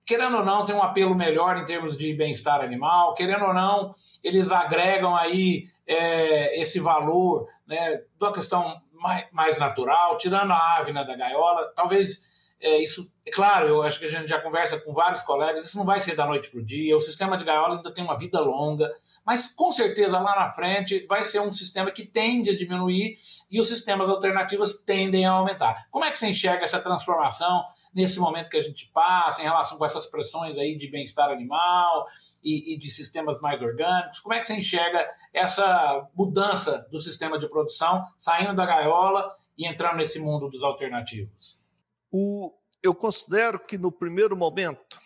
querendo 0.08 0.38
ou 0.38 0.44
não, 0.44 0.64
tem 0.64 0.74
um 0.74 0.82
apelo 0.82 1.14
melhor 1.14 1.58
em 1.58 1.66
termos 1.66 1.94
de 1.94 2.14
bem-estar 2.14 2.62
animal, 2.62 3.12
querendo 3.12 3.44
ou 3.44 3.52
não, 3.52 3.92
eles 4.24 4.50
agregam 4.50 5.14
aí 5.14 5.66
é, 5.86 6.58
esse 6.58 6.80
valor 6.80 7.46
né, 7.66 8.00
da 8.18 8.32
questão 8.32 8.80
mais, 8.94 9.26
mais 9.30 9.58
natural, 9.58 10.16
tirando 10.16 10.50
a 10.50 10.76
ave 10.78 10.94
né, 10.94 11.04
da 11.04 11.14
gaiola, 11.14 11.70
talvez 11.76 12.54
é, 12.58 12.78
isso, 12.82 13.12
é 13.26 13.30
claro, 13.30 13.68
eu 13.68 13.82
acho 13.82 14.00
que 14.00 14.06
a 14.06 14.10
gente 14.10 14.26
já 14.26 14.40
conversa 14.40 14.80
com 14.80 14.94
vários 14.94 15.22
colegas, 15.22 15.66
isso 15.66 15.76
não 15.76 15.84
vai 15.84 16.00
ser 16.00 16.16
da 16.16 16.24
noite 16.24 16.50
para 16.50 16.58
o 16.58 16.64
dia, 16.64 16.96
o 16.96 17.00
sistema 17.00 17.36
de 17.36 17.44
gaiola 17.44 17.76
ainda 17.76 17.92
tem 17.92 18.02
uma 18.02 18.16
vida 18.16 18.40
longa, 18.40 18.90
mas 19.28 19.54
com 19.54 19.70
certeza 19.70 20.18
lá 20.18 20.34
na 20.34 20.48
frente 20.48 21.04
vai 21.06 21.22
ser 21.22 21.38
um 21.40 21.50
sistema 21.50 21.90
que 21.90 22.06
tende 22.06 22.48
a 22.48 22.56
diminuir 22.56 23.14
e 23.50 23.60
os 23.60 23.68
sistemas 23.68 24.08
alternativos 24.08 24.80
tendem 24.80 25.26
a 25.26 25.32
aumentar. 25.32 25.86
Como 25.90 26.02
é 26.02 26.10
que 26.10 26.16
você 26.16 26.28
enxerga 26.28 26.64
essa 26.64 26.80
transformação 26.80 27.62
nesse 27.92 28.18
momento 28.18 28.48
que 28.48 28.56
a 28.56 28.60
gente 28.60 28.88
passa, 28.88 29.42
em 29.42 29.44
relação 29.44 29.76
com 29.76 29.84
essas 29.84 30.06
pressões 30.06 30.56
aí 30.56 30.74
de 30.78 30.90
bem-estar 30.90 31.28
animal 31.28 32.06
e, 32.42 32.72
e, 32.72 32.78
de 32.78 32.88
sistemas 32.88 33.38
mais 33.38 33.60
orgânicos? 33.60 34.18
Como 34.20 34.32
é 34.32 34.40
que 34.40 34.46
você 34.46 34.54
enxerga 34.54 35.06
essa 35.34 36.08
mudança 36.14 36.88
do 36.90 36.98
sistema 36.98 37.38
de 37.38 37.46
produção, 37.50 38.02
saindo 38.16 38.54
da 38.54 38.64
gaiola 38.64 39.36
e 39.58 39.68
entrando 39.68 39.98
nesse 39.98 40.18
mundo 40.18 40.48
dos 40.48 40.64
alternativos? 40.64 41.62
O, 42.10 42.50
eu 42.82 42.94
considero 42.94 43.60
que 43.60 43.76
no 43.76 43.92
primeiro 43.92 44.34
momento 44.34 44.98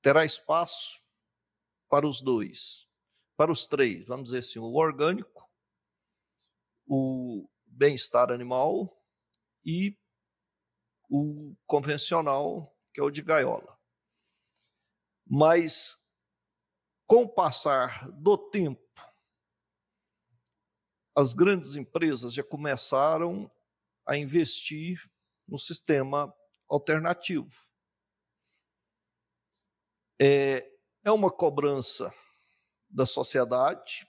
terá 0.00 0.24
espaço 0.24 1.00
para 1.90 2.06
os 2.06 2.20
dois 2.20 2.91
para 3.42 3.50
os 3.50 3.66
três, 3.66 4.06
vamos 4.06 4.28
dizer 4.28 4.38
assim, 4.38 4.60
o 4.60 4.72
orgânico, 4.74 5.50
o 6.86 7.50
bem-estar 7.66 8.30
animal 8.30 9.04
e 9.64 9.98
o 11.10 11.52
convencional, 11.66 12.72
que 12.94 13.00
é 13.00 13.02
o 13.02 13.10
de 13.10 13.20
gaiola. 13.20 13.76
Mas, 15.26 15.98
com 17.04 17.24
o 17.24 17.28
passar 17.28 18.08
do 18.12 18.38
tempo, 18.38 18.80
as 21.16 21.34
grandes 21.34 21.74
empresas 21.74 22.32
já 22.32 22.44
começaram 22.44 23.50
a 24.06 24.16
investir 24.16 25.02
no 25.48 25.58
sistema 25.58 26.32
alternativo. 26.68 27.50
É, 30.20 30.64
é 31.02 31.10
uma 31.10 31.28
cobrança 31.28 32.14
da 32.92 33.06
sociedade. 33.06 34.06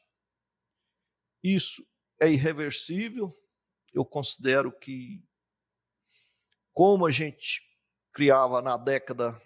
Isso 1.41 1.85
é 2.19 2.29
irreversível. 2.29 3.35
Eu 3.93 4.05
considero 4.05 4.71
que, 4.71 5.23
como 6.73 7.05
a 7.05 7.11
gente 7.11 7.61
criava 8.11 8.61
na 8.61 8.77
década 8.77 9.39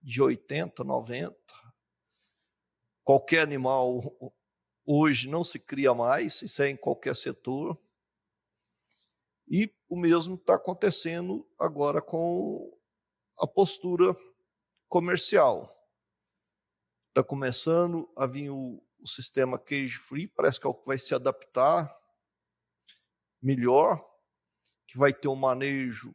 de 0.00 0.22
80, 0.22 0.82
90, 0.82 1.36
qualquer 3.04 3.40
animal 3.40 4.02
hoje 4.86 5.28
não 5.28 5.44
se 5.44 5.58
cria 5.58 5.94
mais, 5.94 6.40
isso 6.42 6.62
é 6.62 6.70
em 6.70 6.76
qualquer 6.76 7.14
setor. 7.14 7.78
E 9.46 9.72
o 9.88 9.96
mesmo 9.96 10.34
está 10.34 10.54
acontecendo 10.54 11.46
agora 11.58 12.00
com 12.00 12.76
a 13.38 13.46
postura 13.46 14.16
comercial. 14.88 15.77
Está 17.18 17.26
começando 17.26 18.08
a 18.16 18.26
vir 18.26 18.48
o, 18.48 18.80
o 19.00 19.08
sistema 19.08 19.58
cage 19.58 19.96
free, 19.96 20.28
parece 20.28 20.60
que 20.60 20.68
é 20.68 20.70
o 20.70 20.74
que 20.74 20.86
vai 20.86 20.96
se 20.96 21.12
adaptar 21.16 21.92
melhor, 23.42 24.00
que 24.86 24.96
vai 24.96 25.12
ter 25.12 25.26
um 25.26 25.34
manejo 25.34 26.14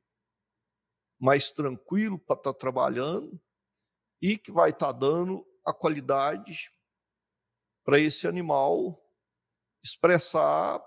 mais 1.20 1.52
tranquilo 1.52 2.18
para 2.18 2.38
estar 2.38 2.54
tá 2.54 2.58
trabalhando 2.58 3.38
e 4.22 4.38
que 4.38 4.50
vai 4.50 4.70
estar 4.70 4.94
tá 4.94 4.98
dando 4.98 5.46
a 5.66 5.74
qualidade 5.74 6.72
para 7.84 8.00
esse 8.00 8.26
animal 8.26 8.98
expressar 9.84 10.82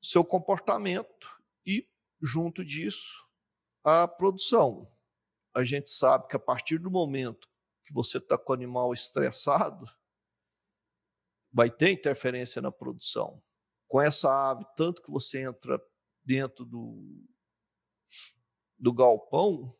seu 0.00 0.24
comportamento 0.24 1.42
e, 1.66 1.90
junto 2.22 2.64
disso, 2.64 3.28
a 3.82 4.06
produção. 4.06 4.88
A 5.52 5.64
gente 5.64 5.90
sabe 5.90 6.28
que 6.28 6.36
a 6.36 6.38
partir 6.38 6.78
do 6.78 6.88
momento 6.88 7.48
que 7.88 7.94
você 7.94 8.18
está 8.18 8.36
com 8.36 8.52
o 8.52 8.54
animal 8.54 8.92
estressado, 8.92 9.90
vai 11.50 11.70
ter 11.70 11.90
interferência 11.90 12.60
na 12.60 12.70
produção. 12.70 13.42
Com 13.88 13.98
essa 13.98 14.50
ave, 14.50 14.66
tanto 14.76 15.02
que 15.02 15.10
você 15.10 15.40
entra 15.40 15.80
dentro 16.22 16.66
do, 16.66 17.26
do 18.78 18.92
galpão, 18.92 19.74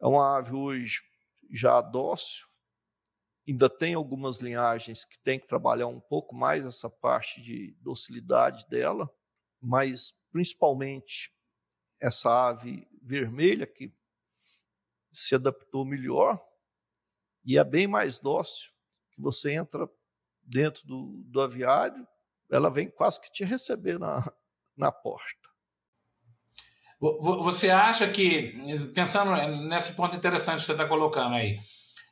é 0.00 0.06
uma 0.06 0.38
ave 0.38 0.54
hoje 0.54 1.02
já 1.50 1.80
dócil, 1.80 2.46
ainda 3.48 3.68
tem 3.68 3.94
algumas 3.94 4.38
linhagens 4.38 5.04
que 5.04 5.18
tem 5.18 5.40
que 5.40 5.48
trabalhar 5.48 5.88
um 5.88 6.00
pouco 6.00 6.36
mais 6.36 6.64
essa 6.64 6.88
parte 6.88 7.42
de 7.42 7.72
docilidade 7.80 8.64
dela, 8.68 9.12
mas 9.60 10.16
principalmente 10.30 11.34
essa 12.00 12.48
ave 12.48 12.86
vermelha 13.02 13.66
que 13.66 13.92
se 15.10 15.34
adaptou 15.34 15.84
melhor 15.84 16.40
e 17.46 17.56
é 17.56 17.64
bem 17.64 17.86
mais 17.86 18.18
dócil, 18.18 18.72
você 19.16 19.54
entra 19.54 19.88
dentro 20.42 20.86
do, 20.86 21.22
do 21.26 21.40
aviário, 21.40 22.06
ela 22.50 22.70
vem 22.70 22.90
quase 22.90 23.20
que 23.20 23.30
te 23.30 23.44
receber 23.44 23.98
na, 23.98 24.30
na 24.76 24.90
porta. 24.90 25.46
Você 26.98 27.68
acha 27.68 28.08
que, 28.08 28.54
pensando 28.94 29.30
nesse 29.68 29.92
ponto 29.92 30.16
interessante 30.16 30.60
que 30.60 30.66
você 30.66 30.72
está 30.72 30.88
colocando 30.88 31.34
aí, 31.34 31.58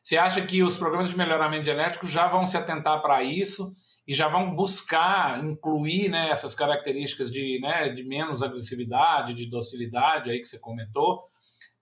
você 0.03 0.19
acha 0.19 0.43
que 0.43 0.63
os 0.63 0.77
programas 0.77 1.09
de 1.09 1.17
melhoramento 1.17 1.65
genético 1.65 2.07
já 2.07 2.29
vão 2.29 2.45
se 2.45 2.57
atentar 2.59 3.01
para 3.01 3.23
isso 3.23 3.73
e 4.07 4.15
já 4.15 4.29
vão 4.29 4.55
buscar 4.55 5.43
incluir 5.43 6.11
né, 6.11 6.29
essas 6.29 6.55
características 6.55 7.31
de, 7.31 7.59
né, 7.61 7.89
de 7.89 8.05
menos 8.05 8.43
agressividade, 8.43 9.33
de 9.33 9.49
docilidade 9.49 10.31
aí 10.31 10.39
que 10.39 10.47
você 10.47 10.59
comentou, 10.59 11.25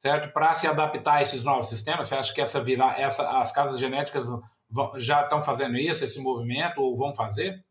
certo? 0.03 0.33
Para 0.33 0.53
se 0.53 0.67
adaptar 0.67 1.19
a 1.19 1.23
esses 1.23 1.45
novos 1.45 1.69
sistemas? 1.69 2.09
Você 2.09 2.17
acha 2.17 2.35
que 2.35 2.41
essa 2.41 2.61
virar, 2.61 2.99
essa, 2.99 3.39
as 3.39 3.53
casas 3.53 3.79
genéticas 3.79 4.27
vão, 4.69 4.99
já 4.99 5.23
estão 5.23 5.41
fazendo 5.45 5.77
isso, 5.77 6.05
esse 6.05 6.19
movimento, 6.19 6.83
ou 6.83 6.97
vão 6.97 7.15
fazer? 7.15 7.65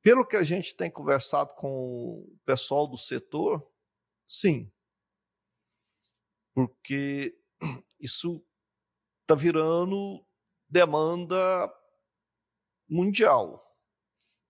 Pelo 0.00 0.24
que 0.24 0.36
a 0.36 0.44
gente 0.44 0.76
tem 0.76 0.88
conversado 0.88 1.52
com 1.54 1.68
o 1.68 2.38
pessoal 2.44 2.86
do 2.86 2.96
setor, 2.96 3.68
sim. 4.24 4.70
Porque 6.54 7.36
isso 7.98 8.40
está 9.22 9.34
virando 9.34 10.24
demanda 10.68 11.68
mundial. 12.88 13.76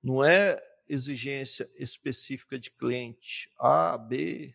Não 0.03 0.23
é 0.23 0.55
exigência 0.87 1.71
específica 1.77 2.59
de 2.59 2.71
cliente 2.71 3.51
A, 3.59 3.97
B 3.97 4.55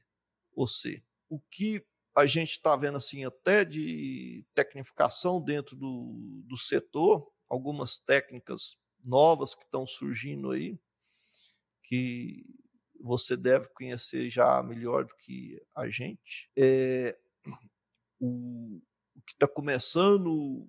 ou 0.53 0.67
C. 0.67 1.03
O 1.27 1.39
que 1.39 1.83
a 2.15 2.25
gente 2.25 2.51
está 2.51 2.75
vendo 2.75 2.97
assim 2.97 3.25
até 3.25 3.65
de 3.65 4.45
tecnificação 4.53 5.41
dentro 5.41 5.75
do, 5.75 6.43
do 6.45 6.57
setor, 6.57 7.29
algumas 7.49 7.99
técnicas 7.99 8.77
novas 9.05 9.53
que 9.53 9.65
estão 9.65 9.85
surgindo 9.85 10.51
aí, 10.51 10.79
que 11.83 12.45
você 13.01 13.35
deve 13.35 13.67
conhecer 13.69 14.29
já 14.29 14.63
melhor 14.63 15.05
do 15.05 15.15
que 15.17 15.61
a 15.75 15.89
gente. 15.89 16.49
É, 16.57 17.17
o, 18.19 18.81
o 19.13 19.21
que 19.21 19.33
está 19.33 19.47
começando 19.47 20.67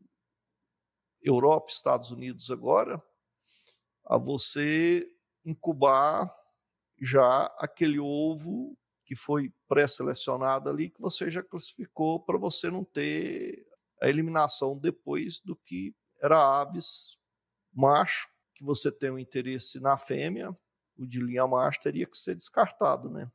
Europa, 1.23 1.71
Estados 1.71 2.11
Unidos 2.11 2.51
agora, 2.51 3.03
a 4.05 4.19
você 4.19 5.09
incubar 5.45 6.35
já 7.01 7.45
aquele 7.59 8.01
ovo 8.01 8.77
que 9.07 9.15
foi 9.15 9.53
pré-selecionado 9.69 10.69
ali, 10.69 10.91
que 10.91 11.01
você 11.01 11.31
já 11.31 11.43
classificou 11.43 12.21
para 12.21 12.37
você 12.37 12.71
não 12.71 12.85
ter 12.85 13.65
a 14.03 14.09
eliminação 14.09 14.77
depois 14.77 15.41
do 15.41 15.55
que 15.57 15.95
era 16.21 16.61
aves 16.61 17.19
macho, 17.73 18.29
que 18.55 18.65
você 18.65 18.91
tem 18.91 19.11
um 19.11 19.19
interesse 19.19 19.79
na 19.81 19.97
fêmea, 19.97 20.55
o 20.99 21.07
de 21.07 21.21
linha 21.21 21.47
macho 21.47 21.81
teria 21.81 22.07
que 22.07 22.19
ser 22.19 22.35
descartado, 22.35 23.09
né? 23.09 23.31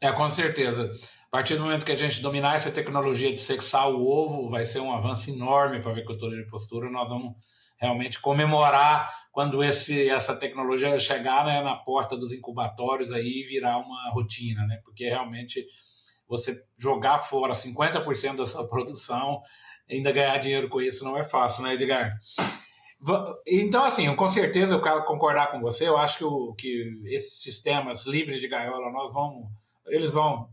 É, 0.00 0.12
com 0.12 0.28
certeza. 0.28 0.90
A 1.26 1.30
partir 1.30 1.56
do 1.56 1.62
momento 1.62 1.84
que 1.84 1.92
a 1.92 1.96
gente 1.96 2.22
dominar 2.22 2.54
essa 2.54 2.70
tecnologia 2.70 3.32
de 3.32 3.40
sexar 3.40 3.88
o 3.90 4.06
ovo, 4.06 4.48
vai 4.48 4.64
ser 4.64 4.80
um 4.80 4.92
avanço 4.92 5.30
enorme 5.30 5.80
para 5.80 5.90
a 5.90 5.92
avicultura 5.92 6.36
de 6.36 6.48
postura. 6.48 6.90
Nós 6.90 7.08
vamos 7.08 7.36
realmente 7.78 8.20
comemorar 8.20 9.12
quando 9.32 9.62
esse, 9.62 10.08
essa 10.08 10.34
tecnologia 10.34 10.98
chegar 10.98 11.44
né, 11.44 11.62
na 11.62 11.76
porta 11.76 12.16
dos 12.16 12.32
incubatórios 12.32 13.12
aí 13.12 13.42
e 13.42 13.46
virar 13.46 13.78
uma 13.78 14.10
rotina, 14.10 14.66
né? 14.66 14.80
Porque 14.84 15.08
realmente 15.08 15.64
você 16.28 16.60
jogar 16.76 17.18
fora 17.18 17.52
50% 17.52 18.36
da 18.36 18.46
sua 18.46 18.66
produção, 18.68 19.40
ainda 19.88 20.12
ganhar 20.12 20.36
dinheiro 20.38 20.68
com 20.68 20.80
isso 20.80 21.04
não 21.04 21.16
é 21.16 21.24
fácil, 21.24 21.62
né, 21.62 21.74
Edgar? 21.74 22.18
Então, 23.46 23.84
assim, 23.84 24.12
com 24.16 24.28
certeza 24.28 24.74
eu 24.74 24.82
quero 24.82 25.04
concordar 25.04 25.52
com 25.52 25.60
você. 25.60 25.86
Eu 25.86 25.96
acho 25.96 26.18
que, 26.18 26.24
o, 26.24 26.52
que 26.54 27.00
esses 27.06 27.42
sistemas 27.42 28.06
livres 28.06 28.40
de 28.40 28.48
gaiola, 28.48 28.90
nós 28.90 29.12
vamos, 29.12 29.48
eles 29.86 30.12
vão, 30.12 30.48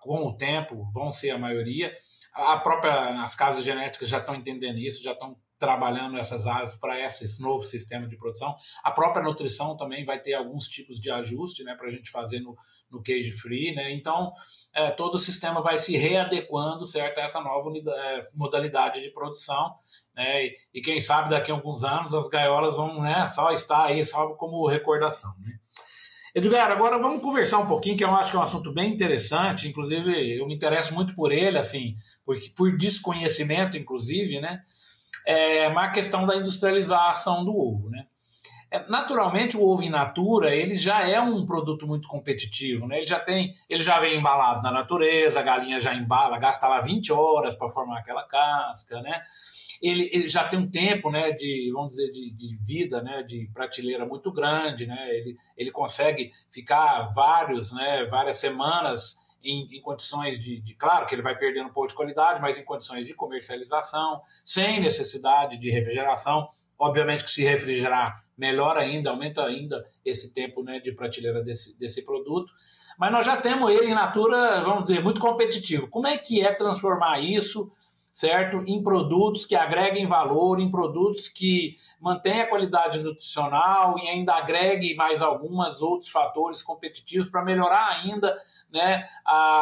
com 0.00 0.26
o 0.26 0.36
tempo, 0.36 0.86
vão 0.92 1.10
ser 1.10 1.30
a 1.30 1.38
maioria. 1.38 1.90
A 2.34 2.58
própria, 2.58 3.22
as 3.22 3.34
casas 3.34 3.64
genéticas 3.64 4.06
já 4.08 4.18
estão 4.18 4.34
entendendo 4.34 4.78
isso, 4.78 5.02
já 5.02 5.12
estão 5.12 5.34
trabalhando 5.58 6.16
essas 6.16 6.46
áreas 6.46 6.76
para 6.76 6.98
esse 7.00 7.42
novo 7.42 7.64
sistema 7.64 8.06
de 8.06 8.16
produção. 8.16 8.54
A 8.84 8.92
própria 8.92 9.22
nutrição 9.22 9.76
também 9.76 10.04
vai 10.04 10.20
ter 10.20 10.34
alguns 10.34 10.68
tipos 10.68 11.00
de 11.00 11.10
ajuste 11.10 11.64
né, 11.64 11.74
para 11.74 11.88
a 11.88 11.90
gente 11.90 12.10
fazer 12.10 12.40
no, 12.40 12.56
no 12.90 13.02
cage 13.02 13.32
free. 13.32 13.74
Né? 13.74 13.92
Então, 13.92 14.32
é, 14.72 14.90
todo 14.90 15.16
o 15.16 15.18
sistema 15.18 15.60
vai 15.60 15.76
se 15.76 15.96
readequando 15.96 16.86
certo, 16.86 17.18
a 17.18 17.22
essa 17.22 17.40
nova 17.40 17.68
unidade, 17.68 17.98
é, 17.98 18.26
modalidade 18.34 19.02
de 19.02 19.10
produção. 19.10 19.74
Né? 20.14 20.46
E, 20.46 20.54
e, 20.74 20.80
quem 20.80 20.98
sabe 20.98 21.30
daqui 21.30 21.50
a 21.50 21.54
alguns 21.54 21.82
anos 21.82 22.14
as 22.14 22.28
gaiolas 22.28 22.76
vão 22.76 23.02
né, 23.02 23.26
só 23.26 23.50
estar 23.50 23.86
aí, 23.86 24.04
só 24.04 24.28
como 24.34 24.66
recordação. 24.68 25.34
Né? 25.40 25.58
Edgar, 26.34 26.70
agora 26.70 26.98
vamos 26.98 27.20
conversar 27.20 27.58
um 27.58 27.66
pouquinho, 27.66 27.96
que 27.96 28.04
eu 28.04 28.14
acho 28.14 28.30
que 28.30 28.36
é 28.36 28.40
um 28.40 28.44
assunto 28.44 28.72
bem 28.72 28.92
interessante, 28.92 29.66
inclusive 29.66 30.38
eu 30.38 30.46
me 30.46 30.54
interesso 30.54 30.94
muito 30.94 31.14
por 31.14 31.32
ele, 31.32 31.58
assim, 31.58 31.96
porque, 32.24 32.50
por 32.50 32.76
desconhecimento, 32.76 33.76
inclusive, 33.76 34.40
né? 34.40 34.62
É 35.28 35.68
uma 35.68 35.90
questão 35.90 36.24
da 36.24 36.36
industrialização 36.36 37.44
do 37.44 37.54
ovo, 37.54 37.90
né? 37.90 38.06
É, 38.70 38.86
naturalmente 38.88 39.56
o 39.56 39.62
ovo 39.62 39.82
in 39.82 39.88
natura 39.88 40.54
ele 40.54 40.74
já 40.74 41.06
é 41.06 41.18
um 41.20 41.46
produto 41.46 41.86
muito 41.86 42.06
competitivo, 42.08 42.86
né? 42.86 42.98
Ele 42.98 43.06
já 43.06 43.20
tem, 43.20 43.52
ele 43.68 43.82
já 43.82 43.98
vem 43.98 44.18
embalado 44.18 44.62
na 44.62 44.70
natureza, 44.70 45.40
a 45.40 45.42
galinha 45.42 45.80
já 45.80 45.94
embala, 45.94 46.38
gasta 46.38 46.66
lá 46.66 46.80
20 46.80 47.12
horas 47.12 47.54
para 47.54 47.70
formar 47.70 47.98
aquela 47.98 48.24
casca, 48.24 49.00
né? 49.02 49.22
Ele, 49.82 50.10
ele, 50.12 50.28
já 50.28 50.44
tem 50.44 50.58
um 50.58 50.68
tempo, 50.68 51.10
né, 51.10 51.30
de 51.30 51.70
vamos 51.72 51.90
dizer 51.90 52.10
de, 52.10 52.34
de, 52.34 52.56
vida, 52.66 53.00
né, 53.00 53.22
de 53.22 53.48
prateleira 53.54 54.04
muito 54.04 54.32
grande, 54.32 54.86
né? 54.86 55.08
Ele, 55.10 55.36
ele 55.56 55.70
consegue 55.70 56.32
ficar 56.50 57.06
vários, 57.14 57.72
né, 57.72 58.04
várias 58.06 58.38
semanas 58.38 59.27
em, 59.42 59.76
em 59.76 59.80
condições 59.80 60.38
de, 60.38 60.60
de, 60.60 60.74
Claro 60.74 61.06
que 61.06 61.14
ele 61.14 61.22
vai 61.22 61.36
perdendo 61.36 61.68
um 61.68 61.72
pouco 61.72 61.88
de 61.88 61.94
qualidade, 61.94 62.40
mas 62.40 62.58
em 62.58 62.64
condições 62.64 63.06
de 63.06 63.14
comercialização, 63.14 64.20
sem 64.44 64.80
necessidade 64.80 65.58
de 65.58 65.70
refrigeração. 65.70 66.48
Obviamente 66.78 67.24
que 67.24 67.30
se 67.30 67.42
refrigerar, 67.42 68.22
melhor 68.36 68.78
ainda, 68.78 69.10
aumenta 69.10 69.44
ainda 69.44 69.84
esse 70.04 70.32
tempo 70.32 70.62
né, 70.62 70.78
de 70.78 70.92
prateleira 70.92 71.42
desse, 71.42 71.78
desse 71.78 72.02
produto. 72.02 72.52
Mas 72.98 73.10
nós 73.10 73.26
já 73.26 73.36
temos 73.36 73.70
ele 73.70 73.90
em 73.90 73.94
natura, 73.94 74.60
vamos 74.60 74.84
dizer, 74.84 75.02
muito 75.02 75.20
competitivo. 75.20 75.88
Como 75.88 76.06
é 76.06 76.16
que 76.16 76.40
é 76.40 76.52
transformar 76.52 77.20
isso 77.20 77.70
certo? 78.10 78.62
Em 78.66 78.82
produtos 78.82 79.44
que 79.44 79.54
agreguem 79.54 80.06
valor, 80.06 80.58
em 80.58 80.70
produtos 80.70 81.28
que 81.28 81.76
mantenham 82.00 82.42
a 82.42 82.46
qualidade 82.46 83.02
nutricional 83.02 83.98
e 83.98 84.08
ainda 84.08 84.34
agreguem 84.34 84.96
mais 84.96 85.22
alguns 85.22 85.80
outros 85.80 86.10
fatores 86.10 86.62
competitivos 86.62 87.28
para 87.28 87.44
melhorar 87.44 88.00
ainda 88.00 88.36
né, 88.72 89.08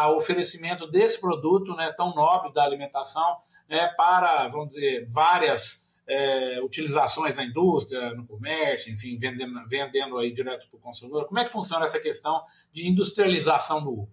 o 0.08 0.16
oferecimento 0.16 0.86
desse 0.86 1.20
produto 1.20 1.74
né, 1.74 1.92
tão 1.96 2.14
nobre 2.14 2.52
da 2.52 2.64
alimentação 2.64 3.36
né, 3.68 3.88
para, 3.96 4.48
vamos 4.48 4.68
dizer, 4.68 5.04
várias 5.06 5.86
é, 6.06 6.60
utilizações 6.62 7.36
na 7.36 7.44
indústria, 7.44 8.14
no 8.14 8.26
comércio, 8.26 8.92
enfim, 8.92 9.18
vendendo, 9.18 9.68
vendendo 9.68 10.18
aí 10.18 10.32
direto 10.32 10.68
para 10.68 10.78
o 10.78 10.80
consumidor. 10.80 11.26
Como 11.26 11.38
é 11.38 11.44
que 11.44 11.52
funciona 11.52 11.84
essa 11.84 11.98
questão 11.98 12.42
de 12.70 12.88
industrialização 12.88 13.82
do 13.82 13.92
ovo? 13.92 14.08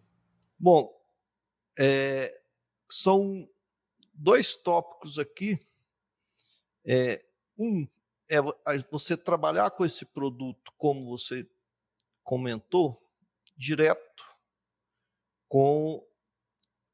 Bom, 0.60 0.92
é, 1.78 2.42
são 2.90 3.48
dois 4.14 4.56
tópicos 4.56 5.18
aqui. 5.18 5.60
É, 6.86 7.24
um 7.58 7.88
é 8.30 8.42
você 8.90 9.16
trabalhar 9.16 9.72
com 9.72 9.86
esse 9.86 10.06
produto, 10.06 10.74
como 10.78 11.06
você 11.06 11.48
comentou, 12.24 13.02
direto 13.56 14.24
com 15.48 16.06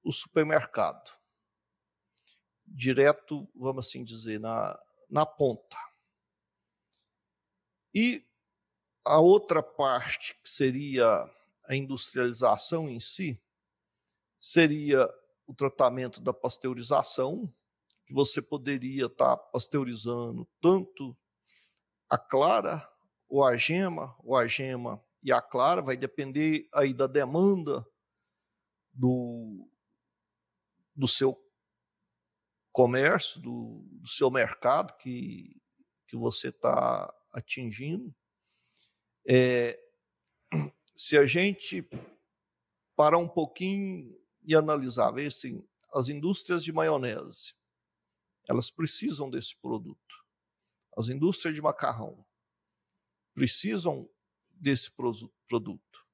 o 0.04 0.12
supermercado. 0.12 1.18
Direto, 2.66 3.48
vamos 3.56 3.88
assim 3.88 4.04
dizer, 4.04 4.40
na, 4.40 4.78
na 5.10 5.26
ponta. 5.26 5.78
E 7.94 8.28
a 9.06 9.20
outra 9.20 9.64
parte, 9.64 10.36
que 10.44 10.50
seria 10.50 11.08
a 11.64 11.76
industrialização 11.76 12.90
em 12.90 13.00
si, 13.00 13.42
seria 14.38 15.08
o 15.50 15.54
tratamento 15.56 16.22
da 16.22 16.32
pasteurização, 16.32 17.52
que 18.06 18.14
você 18.14 18.40
poderia 18.40 19.08
estar 19.08 19.36
tá 19.36 19.38
pasteurizando 19.52 20.48
tanto 20.62 21.18
a 22.08 22.20
clara 22.20 22.88
ou 23.28 23.44
a 23.44 23.58
gema, 23.58 24.16
ou 24.20 24.36
a 24.36 24.46
gema 24.46 25.04
e 25.24 25.32
a 25.32 25.42
clara, 25.42 25.82
vai 25.82 25.98
depender 25.98 26.70
aí 26.72 26.94
da 26.94 27.08
demanda 27.08 27.84
do, 28.94 29.68
do 30.96 31.08
seu 31.08 31.36
comércio, 32.72 33.42
do, 33.42 33.84
do 33.90 34.08
seu 34.08 34.30
mercado 34.30 34.96
que, 34.98 35.60
que 36.08 36.16
você 36.16 36.50
está 36.50 37.12
atingindo. 37.34 38.16
É, 39.28 39.80
se 40.96 41.18
a 41.18 41.26
gente 41.26 41.90
parar 42.96 43.18
um 43.18 43.28
pouquinho 43.28 44.19
e 44.50 44.56
analisar, 44.56 45.12
ver 45.12 45.28
assim, 45.28 45.64
as 45.94 46.10
indústrias 46.10 46.64
de 46.64 46.74
maionese, 46.74 47.54
elas 48.48 48.72
precisam 48.72 49.30
desse 49.30 49.56
produto. 49.56 50.26
As 50.98 51.08
indústrias 51.08 51.54
de 51.54 51.62
macarrão 51.62 52.26
precisam 53.36 54.10
desse 54.50 54.92
produto. 54.92 56.08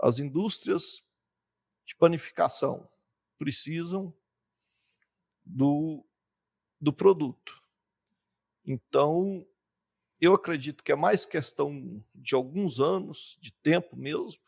As 0.00 0.20
indústrias 0.20 1.04
de 1.84 1.96
panificação 1.96 2.88
precisam 3.36 4.16
do, 5.44 6.06
do 6.80 6.92
produto. 6.92 7.60
Então, 8.64 9.44
eu 10.20 10.32
acredito 10.32 10.84
que 10.84 10.92
é 10.92 10.96
mais 10.96 11.26
questão 11.26 12.04
de 12.14 12.36
alguns 12.36 12.78
anos, 12.78 13.36
de 13.40 13.50
tempo 13.50 13.96
mesmo, 13.96 14.44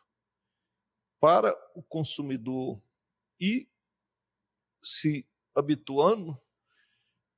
para 1.19 1.53
o 1.75 1.83
consumidor 1.83 2.84
ir 3.45 3.71
se 4.83 5.27
habituando, 5.55 6.41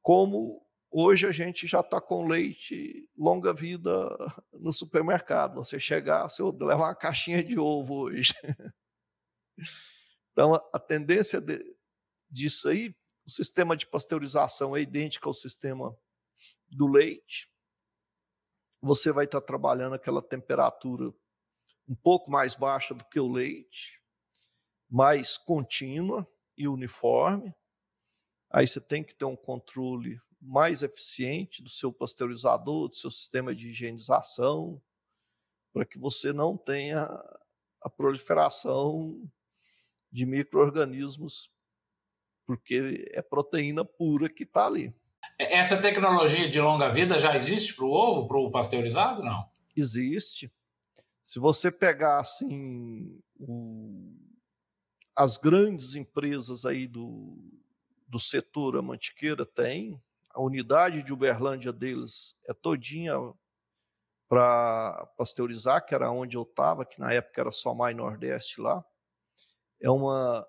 como 0.03 0.65
hoje 0.91 1.27
a 1.27 1.33
gente 1.33 1.67
já 1.67 1.81
está 1.81 2.01
com 2.01 2.27
leite 2.27 3.09
longa 3.17 3.53
vida 3.53 3.91
no 4.53 4.73
supermercado. 4.73 5.57
Você 5.57 5.79
chegar, 5.79 6.29
você 6.29 6.43
levar 6.43 6.89
uma 6.89 6.95
caixinha 6.95 7.43
de 7.43 7.59
ovo 7.59 8.05
hoje. 8.05 8.33
Então, 10.39 10.55
a 10.71 10.79
tendência 10.79 11.41
de, 11.41 11.59
disso 12.29 12.69
aí, 12.69 12.95
o 13.27 13.31
sistema 13.31 13.75
de 13.75 13.87
pasteurização 13.87 14.77
é 14.77 14.83
idêntico 14.83 15.31
ao 15.31 15.33
sistema 15.33 15.99
do 16.69 16.87
leite. 16.87 17.51
Você 18.83 19.11
vai 19.13 19.25
estar 19.25 19.41
trabalhando 19.41 19.95
aquela 19.95 20.21
temperatura 20.21 21.11
um 21.89 21.95
pouco 21.95 22.31
mais 22.31 22.55
baixa 22.55 22.95
do 22.95 23.03
que 23.07 23.19
o 23.19 23.33
leite, 23.33 24.03
mais 24.97 25.37
contínua 25.37 26.27
e 26.57 26.67
uniforme. 26.67 27.55
Aí 28.51 28.67
você 28.67 28.81
tem 28.81 29.05
que 29.05 29.15
ter 29.15 29.27
um 29.27 29.37
controle 29.37 30.19
mais 30.41 30.83
eficiente 30.83 31.63
do 31.63 31.69
seu 31.69 31.93
pasteurizador, 31.93 32.89
do 32.89 32.95
seu 32.95 33.11
sistema 33.11 33.55
de 33.55 33.69
higienização, 33.69 34.81
para 35.71 35.85
que 35.85 35.99
você 35.99 36.33
não 36.33 36.57
tenha 36.57 37.03
a 37.83 37.91
proliferação 37.91 39.23
de 40.11 40.25
micro-organismos, 40.25 41.51
porque 42.47 43.07
é 43.13 43.21
proteína 43.21 43.85
pura 43.85 44.31
que 44.31 44.45
está 44.45 44.65
ali. 44.65 44.95
Essa 45.39 45.77
tecnologia 45.77 46.49
de 46.49 46.59
longa 46.59 46.89
vida 46.89 47.19
já 47.19 47.37
existe 47.37 47.75
para 47.75 47.85
o 47.85 47.91
ovo, 47.91 48.27
para 48.27 48.39
o 48.39 48.51
pasteurizado, 48.51 49.23
não? 49.23 49.47
Existe. 49.77 50.51
Se 51.23 51.39
você 51.39 51.71
pegar 51.71 52.19
assim 52.19 53.21
o, 53.35 54.26
as 55.17 55.37
grandes 55.37 55.95
empresas 55.95 56.65
aí 56.65 56.87
do, 56.87 57.39
do 58.07 58.19
setor 58.19 58.77
a 58.77 58.83
mantiqueira 58.83 59.47
tem, 59.47 60.01
a 60.31 60.41
unidade 60.41 61.03
de 61.03 61.13
Uberlândia 61.13 61.73
deles 61.73 62.37
é 62.47 62.53
todinha 62.53 63.15
para 64.29 65.07
pasteurizar, 65.17 65.85
que 65.87 65.95
era 65.95 66.11
onde 66.11 66.37
eu 66.37 66.43
estava, 66.43 66.85
que 66.85 67.01
na 67.01 67.13
época 67.13 67.41
era 67.41 67.53
só 67.53 67.75
mais 67.75 67.97
Nordeste 67.97 68.61
lá 68.61 68.85
é 69.81 69.91
uma 69.91 70.47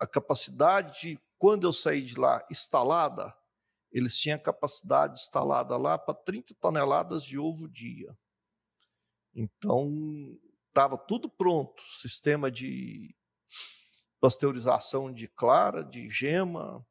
a 0.00 0.06
capacidade 0.06 1.20
quando 1.38 1.64
eu 1.64 1.72
saí 1.72 2.02
de 2.02 2.18
lá 2.18 2.44
instalada, 2.50 3.34
eles 3.92 4.16
tinham 4.18 4.38
capacidade 4.38 5.20
instalada 5.20 5.76
lá 5.76 5.98
para 5.98 6.14
30 6.14 6.54
toneladas 6.54 7.24
de 7.24 7.38
ovo 7.38 7.68
dia. 7.68 8.16
Então, 9.34 9.90
estava 10.68 10.96
tudo 10.96 11.28
pronto, 11.28 11.82
sistema 11.82 12.50
de 12.50 13.14
pasteurização 14.20 15.12
de 15.12 15.28
clara, 15.28 15.84
de 15.84 16.08
gema 16.08 16.86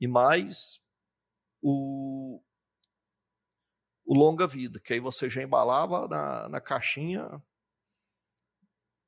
e 0.00 0.06
mais 0.06 0.84
o, 1.62 2.42
o 4.04 4.14
longa 4.14 4.46
vida, 4.46 4.80
que 4.80 4.92
aí 4.92 5.00
você 5.00 5.28
já 5.28 5.42
embalava 5.42 6.06
na, 6.08 6.48
na 6.48 6.60
caixinha 6.60 7.42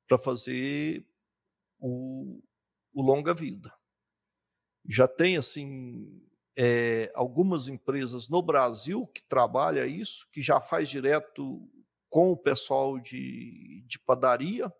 para 0.07 0.17
fazer 0.17 1.05
o, 1.79 2.41
o 2.93 3.01
longa 3.01 3.33
vida. 3.33 3.73
Já 4.87 5.07
tem 5.07 5.37
assim 5.37 6.27
é, 6.57 7.11
algumas 7.13 7.67
empresas 7.67 8.27
no 8.27 8.41
Brasil 8.41 9.05
que 9.07 9.21
trabalha 9.23 9.85
isso, 9.85 10.27
que 10.31 10.41
já 10.41 10.59
faz 10.59 10.89
direto 10.89 11.69
com 12.09 12.31
o 12.31 12.37
pessoal 12.37 12.99
de, 12.99 13.83
de 13.87 13.99
padaria. 13.99 14.73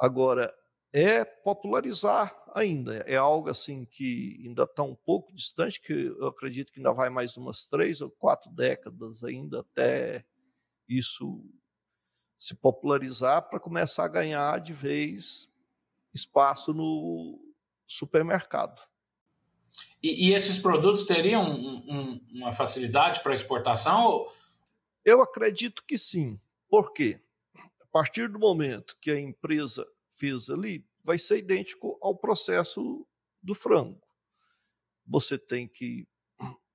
Agora, 0.00 0.54
é 0.92 1.24
popularizar 1.24 2.34
ainda. 2.54 2.96
É 3.06 3.16
algo 3.16 3.50
assim 3.50 3.84
que 3.84 4.40
ainda 4.44 4.62
está 4.62 4.82
um 4.82 4.94
pouco 4.94 5.34
distante, 5.34 5.80
que 5.80 5.92
eu 5.92 6.26
acredito 6.26 6.72
que 6.72 6.80
ainda 6.80 6.92
vai 6.92 7.10
mais 7.10 7.36
umas 7.36 7.66
três 7.66 8.00
ou 8.00 8.10
quatro 8.10 8.50
décadas 8.50 9.22
ainda 9.22 9.60
até 9.60 10.24
isso 10.88 11.44
se 12.38 12.54
popularizar 12.54 13.48
para 13.48 13.60
começar 13.60 14.04
a 14.04 14.08
ganhar 14.08 14.60
de 14.60 14.72
vez 14.72 15.50
espaço 16.14 16.72
no 16.72 17.38
supermercado. 17.86 18.80
E, 20.02 20.28
e 20.28 20.34
esses 20.34 20.58
produtos 20.58 21.04
teriam 21.04 21.44
um, 21.44 21.76
um, 21.88 22.20
uma 22.32 22.52
facilidade 22.52 23.22
para 23.22 23.34
exportação? 23.34 24.26
Eu 25.04 25.20
acredito 25.22 25.84
que 25.84 25.98
sim. 25.98 26.40
Por 26.68 26.92
quê? 26.92 27.20
A 27.96 27.98
partir 27.98 28.28
do 28.28 28.38
momento 28.38 28.94
que 29.00 29.10
a 29.10 29.18
empresa 29.18 29.82
fez 30.10 30.50
ali, 30.50 30.86
vai 31.02 31.16
ser 31.16 31.38
idêntico 31.38 31.98
ao 32.02 32.14
processo 32.14 33.08
do 33.42 33.54
frango. 33.54 34.06
Você 35.06 35.38
tem 35.38 35.66
que, 35.66 36.06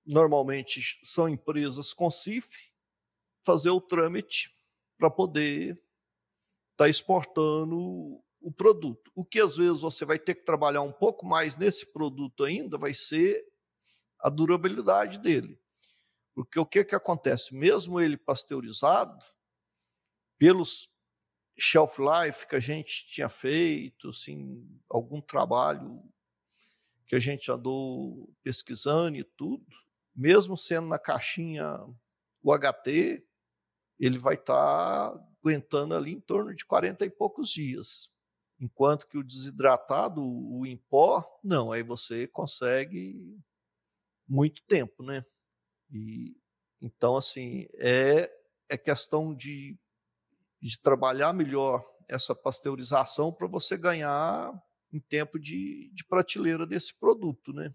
normalmente, 0.03 0.99
são 1.03 1.29
empresas 1.29 1.93
com 1.93 2.09
CIF, 2.09 2.49
fazer 3.45 3.69
o 3.69 3.79
trâmite 3.79 4.51
para 4.97 5.11
poder 5.11 5.73
estar 5.73 6.85
tá 6.85 6.89
exportando 6.89 7.77
o 8.39 8.51
produto. 8.51 9.11
O 9.13 9.23
que 9.23 9.41
às 9.41 9.57
vezes 9.57 9.81
você 9.81 10.03
vai 10.03 10.17
ter 10.17 10.33
que 10.33 10.43
trabalhar 10.43 10.81
um 10.81 10.91
pouco 10.91 11.23
mais 11.23 11.55
nesse 11.55 11.85
produto 11.85 12.43
ainda 12.43 12.79
vai 12.79 12.95
ser 12.95 13.45
a 14.19 14.27
durabilidade 14.27 15.19
dele. 15.19 15.61
Porque 16.33 16.59
o 16.59 16.65
que, 16.65 16.83
que 16.83 16.95
acontece? 16.95 17.53
Mesmo 17.53 18.01
ele 18.01 18.17
pasteurizado, 18.17 19.23
pelos 20.39 20.90
shelf 21.61 21.99
life 21.99 22.47
que 22.47 22.55
a 22.55 22.59
gente 22.59 23.05
tinha 23.05 23.29
feito, 23.29 24.09
assim, 24.09 24.67
algum 24.89 25.21
trabalho 25.21 26.03
que 27.05 27.15
a 27.15 27.19
gente 27.19 27.51
andou 27.51 28.33
pesquisando 28.41 29.15
e 29.17 29.23
tudo, 29.23 29.65
mesmo 30.15 30.57
sendo 30.57 30.87
na 30.87 30.97
caixinha 30.97 31.77
UHT, 32.43 33.23
ele 33.99 34.17
vai 34.17 34.33
estar 34.33 35.11
tá 35.11 35.27
aguentando 35.39 35.95
ali 35.95 36.13
em 36.13 36.19
torno 36.19 36.55
de 36.55 36.65
40 36.65 37.05
e 37.05 37.09
poucos 37.11 37.49
dias. 37.51 38.11
Enquanto 38.59 39.07
que 39.07 39.17
o 39.17 39.23
desidratado, 39.23 40.23
o 40.23 40.65
em 40.65 40.77
pó, 40.77 41.23
não, 41.43 41.71
aí 41.71 41.83
você 41.83 42.27
consegue 42.27 43.37
muito 44.27 44.63
tempo, 44.63 45.03
né? 45.03 45.23
E, 45.91 46.35
então, 46.81 47.17
assim, 47.17 47.67
é, 47.75 48.31
é 48.67 48.77
questão 48.77 49.35
de, 49.35 49.77
de 50.61 50.79
trabalhar 50.79 51.33
melhor 51.33 51.83
essa 52.09 52.35
pasteurização 52.35 53.31
para 53.31 53.47
você 53.47 53.77
ganhar 53.77 54.51
em 54.93 54.99
tempo 54.99 55.39
de, 55.39 55.89
de 55.93 56.05
prateleira 56.05 56.67
desse 56.67 56.97
produto, 56.97 57.53
né? 57.53 57.73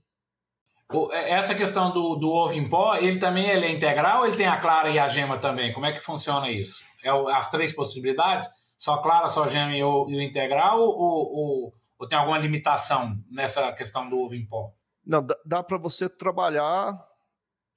É, 1.10 1.32
essa 1.32 1.54
questão 1.54 1.90
do, 1.90 2.14
do 2.14 2.30
ovo 2.30 2.52
em 2.52 2.68
pó, 2.68 2.94
ele 2.96 3.18
também 3.18 3.48
ele 3.48 3.66
é 3.66 3.72
integral 3.72 4.20
ou 4.20 4.26
ele 4.26 4.36
tem 4.36 4.46
a 4.46 4.60
clara 4.60 4.88
e 4.88 4.98
a 4.98 5.08
gema 5.08 5.36
também? 5.36 5.72
Como 5.72 5.86
é 5.86 5.92
que 5.92 5.98
funciona 5.98 6.48
isso? 6.50 6.84
É 7.02 7.10
as 7.32 7.50
três 7.50 7.72
possibilidades? 7.72 8.48
Só 8.78 8.98
clara, 8.98 9.26
só 9.26 9.46
gema 9.46 9.74
e 9.74 9.82
o, 9.82 10.06
e 10.08 10.16
o 10.16 10.22
integral? 10.22 10.80
Ou, 10.80 10.94
ou, 10.96 11.74
ou, 11.98 12.08
tem 12.08 12.16
alguma 12.16 12.38
limitação 12.38 13.18
nessa 13.28 13.72
questão 13.72 14.08
do 14.08 14.18
ovo 14.18 14.34
em 14.34 14.46
pó? 14.46 14.72
Não, 15.04 15.24
dá, 15.24 15.36
dá 15.44 15.62
para 15.62 15.78
você 15.78 16.08
trabalhar 16.08 16.94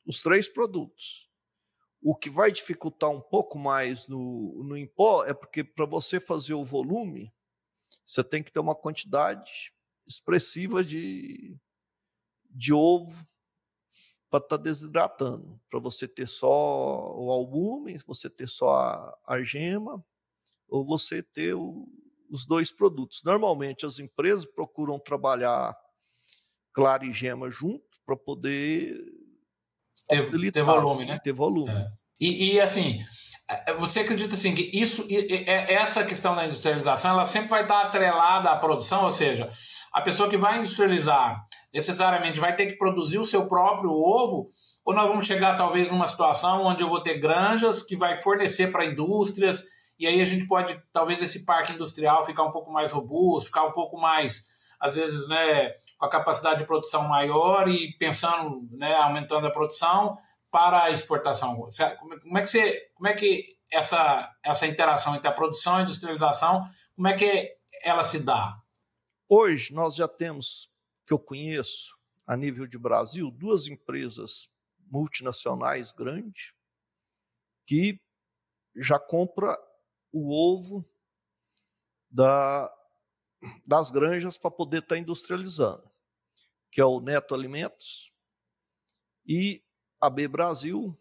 os 0.06 0.22
três 0.22 0.48
produtos. 0.48 1.29
O 2.02 2.16
que 2.16 2.30
vai 2.30 2.52
dificultar 2.52 3.10
um 3.10 3.20
pouco 3.20 3.60
mais 3.60 4.08
no, 4.08 4.64
no 4.64 4.78
em 4.78 4.88
pó 4.88 5.26
é 5.26 5.34
porque 5.34 5.64
para 5.64 5.86
você 5.86 6.20
fazer 6.20 6.54
o 6.54 6.64
volume, 6.64 7.34
você 8.06 8.24
tem 8.24 8.42
que 8.42 8.52
ter 8.52 8.60
uma 8.60 8.76
quantidade 8.76 9.74
expressiva 10.08 10.84
de, 10.84 11.58
de 12.50 12.74
ovo 12.74 13.28
para 14.30 14.44
estar 14.44 14.58
tá 14.58 14.64
desidratando, 14.64 15.60
para 15.70 15.80
você 15.80 16.08
ter 16.08 16.28
só 16.28 17.16
o 17.18 17.32
albume, 17.32 18.00
você 18.06 18.30
ter 18.30 18.48
só 18.48 18.78
a, 18.78 19.20
a 19.26 19.44
gema, 19.44 20.04
ou 20.68 20.86
você 20.86 21.22
ter 21.22 21.54
o, 21.54 21.88
os 22.30 22.46
dois 22.46 22.72
produtos. 22.72 23.24
Normalmente 23.24 23.86
as 23.86 24.00
empresas 24.00 24.46
procuram 24.46 25.00
trabalhar 25.00 25.76
clara 26.72 27.06
e 27.06 27.12
gema 27.12 27.50
junto 27.50 28.00
para 28.06 28.16
poder 28.16 29.19
ter, 30.10 30.52
ter, 30.52 30.64
volume, 30.64 31.06
né? 31.06 31.20
Ter 31.24 31.32
volume. 31.32 31.72
É. 31.72 31.88
E, 32.20 32.54
e, 32.54 32.62
assim, 32.62 33.00
é, 33.50 33.74
você 33.76 34.02
acredita 34.02 34.36
assim 34.36 34.54
que 34.54 34.70
isso, 34.74 35.06
essa 35.68 36.04
questão 36.04 36.36
da 36.36 36.46
industrialização, 36.46 37.12
ela 37.12 37.26
sempre 37.26 37.50
vai 37.50 37.62
estar 37.62 37.82
atrelada 37.82 38.50
à 38.50 38.58
produção, 38.58 39.06
ou 39.06 39.12
seja, 39.12 39.48
a 39.94 40.02
pessoa 40.02 40.30
que 40.30 40.38
vai 40.38 40.58
industrializar 40.58 41.42
necessariamente 41.74 42.40
vai 42.40 42.56
ter 42.56 42.66
que 42.66 42.78
produzir 42.78 43.20
o 43.20 43.26
seu 43.26 43.48
próprio 43.48 43.92
ovo, 43.92 44.50
ou 44.84 44.94
nós 44.94 45.08
vamos 45.08 45.28
chegar 45.28 45.56
talvez 45.56 45.92
numa 45.92 46.08
situação 46.08 46.66
onde 46.66 46.84
eu 46.84 46.90
vou 46.90 47.02
ter 47.02 47.20
granjas 47.20 47.84
que 47.84 47.96
vai 47.96 48.16
fornecer 48.16 48.72
para 48.72 48.86
indústrias 48.86 49.64
e 50.00 50.08
aí 50.08 50.22
a 50.22 50.26
gente 50.26 50.48
pode 50.48 50.82
talvez 50.94 51.22
esse 51.22 51.44
parque 51.44 51.74
industrial 51.74 52.26
ficar 52.26 52.44
um 52.44 52.52
pouco 52.52 52.72
mais 52.72 52.92
robusto, 52.92 53.48
ficar 53.48 53.66
um 53.66 53.72
pouco 53.74 54.00
mais 54.00 54.46
às 54.80 54.94
vezes, 54.94 55.28
né, 55.28 55.72
com 55.98 56.06
a 56.06 56.10
capacidade 56.10 56.60
de 56.60 56.66
produção 56.66 57.08
maior 57.08 57.68
e 57.68 57.96
pensando, 57.98 58.68
né, 58.72 58.96
aumentando 58.96 59.48
a 59.48 59.52
produção, 59.52 60.18
para 60.52 60.84
a 60.84 60.92
exportação? 60.92 61.68
Como 62.22 62.38
é 62.38 62.42
que 62.42 62.48
você, 62.48 62.92
como 62.96 63.08
é 63.08 63.14
que 63.14 63.58
essa 63.72 64.36
essa 64.44 64.66
interação 64.66 65.16
entre 65.16 65.28
a 65.28 65.34
produção 65.34 65.76
e 65.76 65.80
a 65.80 65.84
industrialização, 65.84 66.64
como 66.96 67.08
é 67.08 67.16
que 67.16 67.56
ela 67.84 68.04
se 68.04 68.24
dá? 68.24 68.60
Hoje 69.28 69.74
nós 69.74 69.96
já 69.96 70.08
temos 70.08 70.72
que 71.06 71.14
eu 71.14 71.20
conheço 71.20 71.96
a 72.26 72.36
nível 72.36 72.66
de 72.68 72.78
Brasil 72.78 73.30
duas 73.32 73.68
empresas 73.68 74.50
multinacionais 74.92 75.92
grandes 75.92 76.54
que 77.66 78.02
já 78.76 79.00
compra 79.00 79.56
o 80.12 80.34
ovo 80.34 80.84
da, 82.10 82.72
das 83.66 83.92
granjas 83.92 84.38
para 84.38 84.52
poder 84.52 84.80
estar 84.80 84.96
tá 84.96 85.00
industrializando, 85.00 85.90
que 86.72 86.82
é 86.82 86.86
o 86.86 87.00
Neto 87.00 87.34
Alimentos 87.34 88.14
e 89.26 89.64
a 90.00 90.10
B 90.10 90.28
Brasil, 90.28 90.98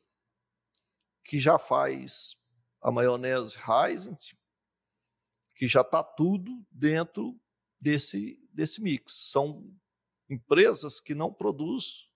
que 1.24 1.38
já 1.38 1.58
faz 1.58 2.36
a 2.80 2.90
maionese 2.90 3.58
Heisent, 3.58 4.34
que 5.54 5.66
já 5.66 5.80
está 5.80 6.02
tudo 6.02 6.64
dentro 6.70 7.38
desse, 7.80 8.38
desse 8.52 8.80
mix. 8.80 9.30
São 9.30 9.74
empresas 10.28 11.00
que 11.00 11.14
não 11.14 11.32
produzem 11.32 12.08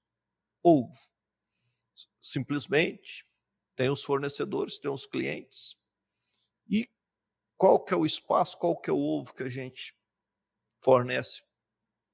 ovo. 0.63 0.97
Simplesmente 2.21 3.27
tem 3.75 3.91
os 3.91 4.05
fornecedores, 4.05 4.79
tem 4.79 4.91
os 4.91 5.07
clientes. 5.07 5.77
E 6.69 6.89
qual 7.57 7.83
que 7.83 7.93
é 7.93 7.97
o 7.97 8.07
espaço, 8.07 8.59
qual 8.59 8.81
que 8.81 8.91
é 8.91 8.93
o 8.93 8.99
ovo 8.99 9.35
que 9.35 9.43
a 9.43 9.51
gente 9.51 9.95
fornece? 10.83 11.43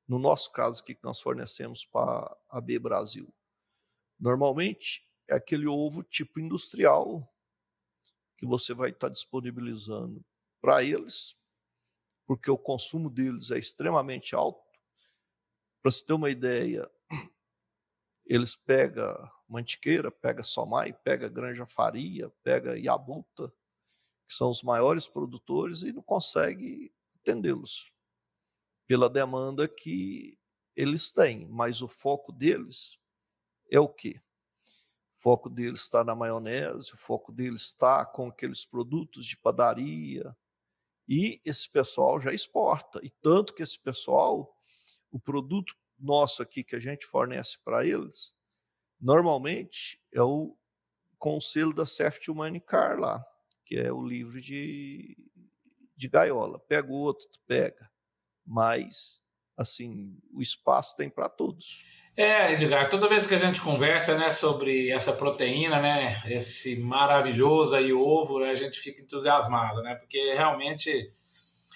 No 0.07 0.18
nosso 0.18 0.52
caso 0.52 0.83
aqui, 0.83 0.94
que 0.94 1.04
nós 1.04 1.20
fornecemos 1.20 1.85
para 1.85 2.37
a 2.48 2.61
B 2.61 2.78
Brasil. 2.78 3.33
Normalmente 4.18 5.07
é 5.28 5.35
aquele 5.35 5.66
ovo 5.66 6.02
tipo 6.02 6.40
industrial 6.40 7.31
que 8.37 8.46
você 8.46 8.72
vai 8.72 8.90
estar 8.90 9.09
disponibilizando 9.09 10.24
para 10.61 10.83
eles, 10.83 11.37
porque 12.26 12.50
o 12.50 12.59
consumo 12.59 13.11
deles 13.11 13.50
é 13.50 13.59
extremamente 13.59 14.35
alto. 14.35 14.62
Para 15.83 15.90
você 15.90 16.04
ter 16.04 16.12
uma 16.12 16.31
ideia, 16.31 16.88
eles 18.26 18.57
pegam 18.57 19.14
Mantiqueira, 19.48 20.11
pega 20.11 20.42
Somai, 20.42 20.92
pega 20.92 21.28
Granja 21.28 21.66
Faria, 21.66 22.31
pega 22.42 22.78
Iabuta, 22.78 23.48
que 24.26 24.35
são 24.35 24.50
os 24.50 24.62
maiores 24.62 25.09
produtores 25.09 25.83
e 25.83 25.92
não 25.92 26.02
consegue 26.02 26.92
atendê-los 27.16 27.92
pela 28.88 29.11
demanda 29.11 29.68
que 29.68 30.38
eles 30.74 31.12
têm, 31.12 31.46
mas 31.46 31.83
o 31.83 31.87
foco 31.87 32.33
deles 32.33 32.98
é 33.70 33.79
o 33.79 33.88
quê? 33.88 34.20
O 35.14 35.20
foco 35.20 35.51
deles 35.51 35.83
está 35.83 36.03
na 36.03 36.14
maionese, 36.14 36.94
o 36.94 36.96
foco 36.96 37.31
deles 37.31 37.62
está 37.62 38.07
com 38.07 38.29
aqueles 38.29 38.64
produtos 38.64 39.27
de 39.27 39.37
padaria. 39.37 40.35
E 41.07 41.40
esse 41.44 41.70
pessoal 41.70 42.18
já 42.18 42.33
exporta. 42.33 42.98
E 43.03 43.11
tanto 43.20 43.55
que 43.55 43.62
esse 43.62 43.79
pessoal, 43.79 44.57
o 45.11 45.20
produto 45.20 45.74
nosso 45.98 46.42
aqui 46.42 46.64
que 46.64 46.77
a 46.77 46.81
gente 46.81 47.05
fornece 47.05 47.59
para 47.62 47.85
eles, 47.85 48.35
normalmente 48.98 50.01
é 50.12 50.22
o 50.22 50.57
conselho 51.18 51.74
da 51.74 51.85
Safety 51.85 52.31
Humanicar 52.31 52.98
lá, 52.98 53.22
que 53.66 53.77
é 53.77 53.92
o 53.92 54.03
livro 54.03 54.40
de, 54.40 55.16
de 55.96 56.09
gaiola. 56.09 56.59
Pega 56.59 56.90
o 56.90 56.96
outro, 56.96 57.29
pega. 57.46 57.88
Mas 58.48 59.20
assim, 59.58 60.16
o 60.32 60.40
espaço 60.40 60.94
tem 60.96 61.11
para 61.11 61.28
todos. 61.28 61.84
É, 62.16 62.52
Edgar, 62.52 62.88
toda 62.88 63.08
vez 63.08 63.26
que 63.26 63.34
a 63.34 63.38
gente 63.38 63.61
conversa, 63.61 64.16
né, 64.16 64.30
sobre 64.30 64.88
essa 64.90 65.12
proteína, 65.12 65.80
né, 65.80 66.16
esse 66.26 66.76
maravilhoso 66.76 67.74
aí 67.74 67.92
ovo, 67.92 68.42
a 68.44 68.54
gente 68.54 68.78
fica 68.78 69.02
entusiasmado, 69.02 69.82
né, 69.82 69.96
porque 69.96 70.32
realmente 70.34 71.11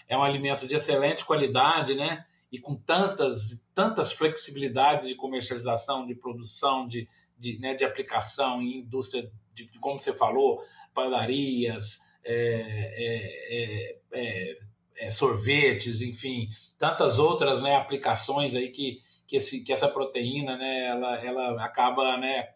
é 0.09 0.17
um 0.17 0.23
alimento 0.23 0.67
de 0.67 0.77
excelente 0.77 1.25
qualidade, 1.25 1.95
né, 1.97 2.25
e 2.53 2.59
com 2.59 2.77
tantas 2.77 3.67
tantas 3.75 4.13
flexibilidades 4.13 5.09
de 5.09 5.15
comercialização, 5.15 6.07
de 6.07 6.15
produção, 6.15 6.87
de, 6.87 7.09
de, 7.39 7.59
né, 7.59 7.75
de 7.75 7.85
aplicação 7.85 8.61
em 8.61 8.81
indústria, 8.81 9.31
de, 9.55 9.67
como 9.81 9.99
você 9.99 10.13
falou, 10.13 10.63
padarias, 10.93 12.01
é, 12.25 12.95
é, 12.97 13.99
é, 14.13 14.59
é, 15.03 15.11
sorvetes, 15.11 16.01
enfim, 16.01 16.49
tantas 16.79 17.19
outras 17.19 17.61
né, 17.61 17.75
aplicações 17.77 18.55
aí 18.55 18.69
que, 18.69 18.97
que, 19.27 19.37
esse, 19.37 19.63
que 19.63 19.73
essa 19.73 19.89
proteína 19.89 20.57
né, 20.57 20.87
ela, 20.87 21.17
ela 21.25 21.65
acaba 21.65 22.17
né, 22.17 22.49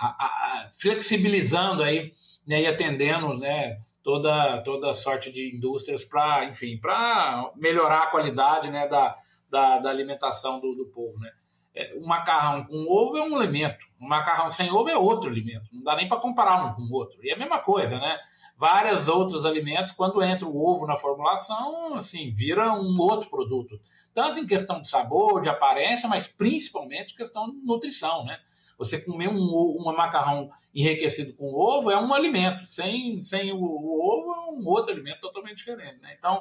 a, 0.00 0.06
a, 0.06 0.70
flexibilizando 0.80 1.82
aí, 1.82 2.12
né, 2.46 2.62
e 2.62 2.66
atendendo 2.66 3.36
né, 3.36 3.76
toda, 4.02 4.60
toda 4.62 4.94
sorte 4.94 5.32
de 5.32 5.56
indústrias 5.56 6.04
para, 6.04 6.44
enfim, 6.44 6.78
para 6.78 7.50
melhorar 7.56 8.04
a 8.04 8.10
qualidade 8.10 8.70
né, 8.70 8.86
da, 8.86 9.16
da, 9.50 9.78
da 9.80 9.90
alimentação 9.90 10.60
do, 10.60 10.74
do 10.76 10.86
povo. 10.86 11.18
Né. 11.18 11.30
É, 11.74 11.98
macarrão 11.98 12.62
com 12.62 12.84
ovo 12.86 13.16
é 13.16 13.22
um 13.22 13.36
alimento, 13.36 13.84
um 14.00 14.06
macarrão 14.06 14.48
sem 14.48 14.70
ovo 14.70 14.88
é 14.88 14.96
outro 14.96 15.28
alimento, 15.28 15.68
não 15.72 15.82
dá 15.82 15.96
nem 15.96 16.06
para 16.06 16.20
comparar 16.20 16.64
um 16.64 16.72
com 16.72 16.82
o 16.82 16.92
outro. 16.92 17.18
E 17.24 17.30
é 17.30 17.34
a 17.34 17.38
mesma 17.38 17.58
coisa, 17.58 17.98
né? 17.98 18.16
Vários 18.56 19.08
outros 19.08 19.44
alimentos, 19.44 19.90
quando 19.90 20.22
entra 20.22 20.46
o 20.46 20.56
ovo 20.56 20.86
na 20.86 20.96
formulação, 20.96 21.94
assim, 21.94 22.30
vira 22.30 22.72
um 22.72 22.96
outro 23.00 23.28
produto. 23.28 23.80
Tanto 24.12 24.38
em 24.38 24.46
questão 24.46 24.80
de 24.80 24.88
sabor, 24.88 25.42
de 25.42 25.48
aparência, 25.48 26.08
mas 26.08 26.26
principalmente 26.26 27.16
questão 27.16 27.50
de 27.50 27.64
nutrição, 27.66 28.24
né? 28.24 28.38
Você 28.78 29.00
comer 29.00 29.28
um, 29.28 29.38
um 29.38 29.92
macarrão 29.96 30.50
enriquecido 30.74 31.32
com 31.34 31.52
ovo 31.52 31.90
é 31.90 32.00
um 32.00 32.12
alimento, 32.12 32.66
sem, 32.66 33.22
sem 33.22 33.52
o, 33.52 33.56
o 33.56 34.00
ovo 34.00 34.34
é 34.34 34.50
um 34.52 34.66
outro 34.66 34.92
alimento 34.92 35.20
totalmente 35.20 35.58
diferente, 35.58 36.00
né? 36.00 36.14
Então, 36.18 36.40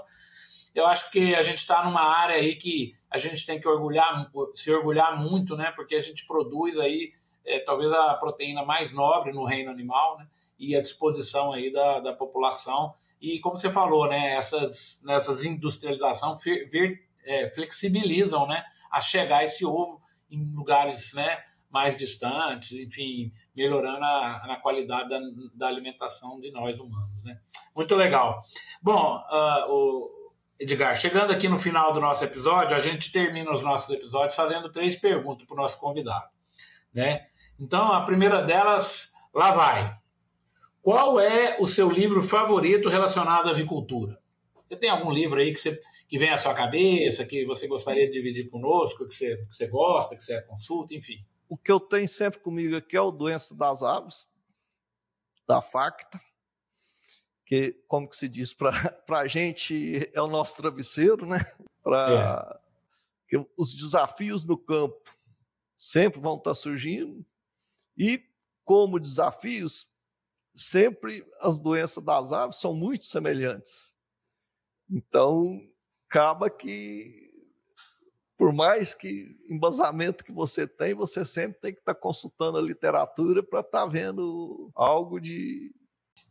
eu 0.73 0.87
acho 0.87 1.11
que 1.11 1.35
a 1.35 1.41
gente 1.41 1.59
está 1.59 1.83
numa 1.85 2.01
área 2.01 2.35
aí 2.35 2.55
que 2.55 2.93
a 3.09 3.17
gente 3.17 3.45
tem 3.45 3.59
que 3.59 3.67
orgulhar, 3.67 4.31
se 4.53 4.71
orgulhar 4.71 5.19
muito, 5.19 5.55
né? 5.55 5.71
Porque 5.75 5.95
a 5.95 5.99
gente 5.99 6.25
produz 6.25 6.79
aí 6.79 7.11
é, 7.45 7.59
talvez 7.59 7.91
a 7.91 8.13
proteína 8.15 8.63
mais 8.63 8.91
nobre 8.91 9.31
no 9.31 9.45
reino 9.45 9.69
animal, 9.69 10.17
né? 10.17 10.27
E 10.57 10.75
a 10.75 10.81
disposição 10.81 11.51
aí 11.51 11.71
da, 11.71 11.99
da 11.99 12.13
população. 12.13 12.93
E 13.21 13.39
como 13.39 13.57
você 13.57 13.71
falou, 13.71 14.07
né? 14.07 14.35
Essas, 14.35 15.03
nessas 15.05 15.43
industrialização 15.43 16.35
vir, 16.35 17.03
é, 17.25 17.47
flexibilizam, 17.47 18.47
né? 18.47 18.63
A 18.91 19.01
chegar 19.01 19.43
esse 19.43 19.65
ovo 19.65 20.01
em 20.31 20.53
lugares, 20.53 21.13
né? 21.13 21.43
Mais 21.69 21.97
distantes, 21.97 22.71
enfim, 22.73 23.31
melhorando 23.55 24.05
a, 24.05 24.53
a 24.53 24.59
qualidade 24.61 25.09
da, 25.09 25.19
da, 25.55 25.67
alimentação 25.67 26.39
de 26.39 26.51
nós 26.51 26.79
humanos, 26.79 27.23
né? 27.23 27.39
Muito 27.75 27.95
legal. 27.95 28.39
Bom, 28.81 29.17
uh, 29.17 29.71
o 29.71 30.31
Edgar, 30.59 30.95
chegando 30.95 31.31
aqui 31.31 31.49
no 31.49 31.57
final 31.57 31.91
do 31.91 31.99
nosso 31.99 32.23
episódio, 32.23 32.77
a 32.77 32.79
gente 32.79 33.11
termina 33.11 33.51
os 33.51 33.63
nossos 33.63 33.89
episódios 33.89 34.35
fazendo 34.35 34.71
três 34.71 34.95
perguntas 34.95 35.47
para 35.47 35.55
o 35.55 35.57
nosso 35.57 35.79
convidado 35.79 36.32
né? 36.93 37.25
Então, 37.59 37.91
a 37.91 38.01
primeira 38.01 38.41
delas, 38.41 39.13
lá 39.33 39.51
vai. 39.51 39.93
Qual 40.81 41.19
é 41.19 41.57
o 41.59 41.65
seu 41.65 41.89
livro 41.89 42.21
favorito 42.21 42.89
relacionado 42.89 43.47
à 43.47 43.51
avicultura? 43.51 44.21
Você 44.67 44.75
tem 44.75 44.89
algum 44.89 45.11
livro 45.11 45.39
aí 45.39 45.51
que, 45.51 45.59
você, 45.59 45.79
que 46.07 46.17
vem 46.17 46.29
à 46.29 46.37
sua 46.37 46.53
cabeça, 46.53 47.25
que 47.25 47.45
você 47.45 47.67
gostaria 47.67 48.05
de 48.07 48.11
dividir 48.11 48.49
conosco, 48.49 49.05
que 49.05 49.13
você, 49.13 49.37
que 49.37 49.53
você 49.53 49.67
gosta, 49.67 50.15
que 50.15 50.23
você 50.23 50.41
consulta, 50.41 50.95
enfim? 50.95 51.23
O 51.47 51.57
que 51.57 51.71
eu 51.71 51.79
tenho 51.79 52.07
sempre 52.07 52.39
comigo 52.39 52.75
aqui 52.75 52.97
é 52.97 53.01
o 53.01 53.11
Doença 53.11 53.55
das 53.55 53.83
Aves, 53.83 54.29
da 55.47 55.61
FACTA, 55.61 56.19
que, 57.45 57.75
como 57.87 58.09
que 58.09 58.15
se 58.15 58.27
diz, 58.27 58.53
para 58.53 58.71
a 59.19 59.27
gente 59.27 60.09
é 60.13 60.21
o 60.21 60.27
nosso 60.27 60.57
travesseiro, 60.57 61.25
né? 61.25 61.45
Para 61.83 62.59
é. 63.31 63.45
os 63.57 63.73
desafios 63.73 64.45
no 64.45 64.57
campo 64.57 65.17
sempre 65.75 66.19
vão 66.19 66.37
estar 66.37 66.53
surgindo. 66.53 67.25
E, 67.97 68.23
como 68.63 68.99
desafios, 68.99 69.87
sempre 70.51 71.25
as 71.39 71.59
doenças 71.59 72.03
das 72.03 72.31
aves 72.31 72.57
são 72.57 72.73
muito 72.73 73.05
semelhantes. 73.05 73.95
Então, 74.89 75.59
acaba 76.07 76.49
que, 76.49 77.31
por 78.37 78.53
mais 78.53 78.93
que 78.93 79.37
embasamento 79.49 80.23
que 80.23 80.31
você 80.31 80.67
tem, 80.67 80.93
você 80.93 81.25
sempre 81.25 81.59
tem 81.59 81.73
que 81.73 81.79
estar 81.79 81.95
consultando 81.95 82.57
a 82.57 82.61
literatura 82.61 83.41
para 83.41 83.61
estar 83.61 83.85
vendo 83.87 84.71
algo 84.75 85.19
de 85.19 85.73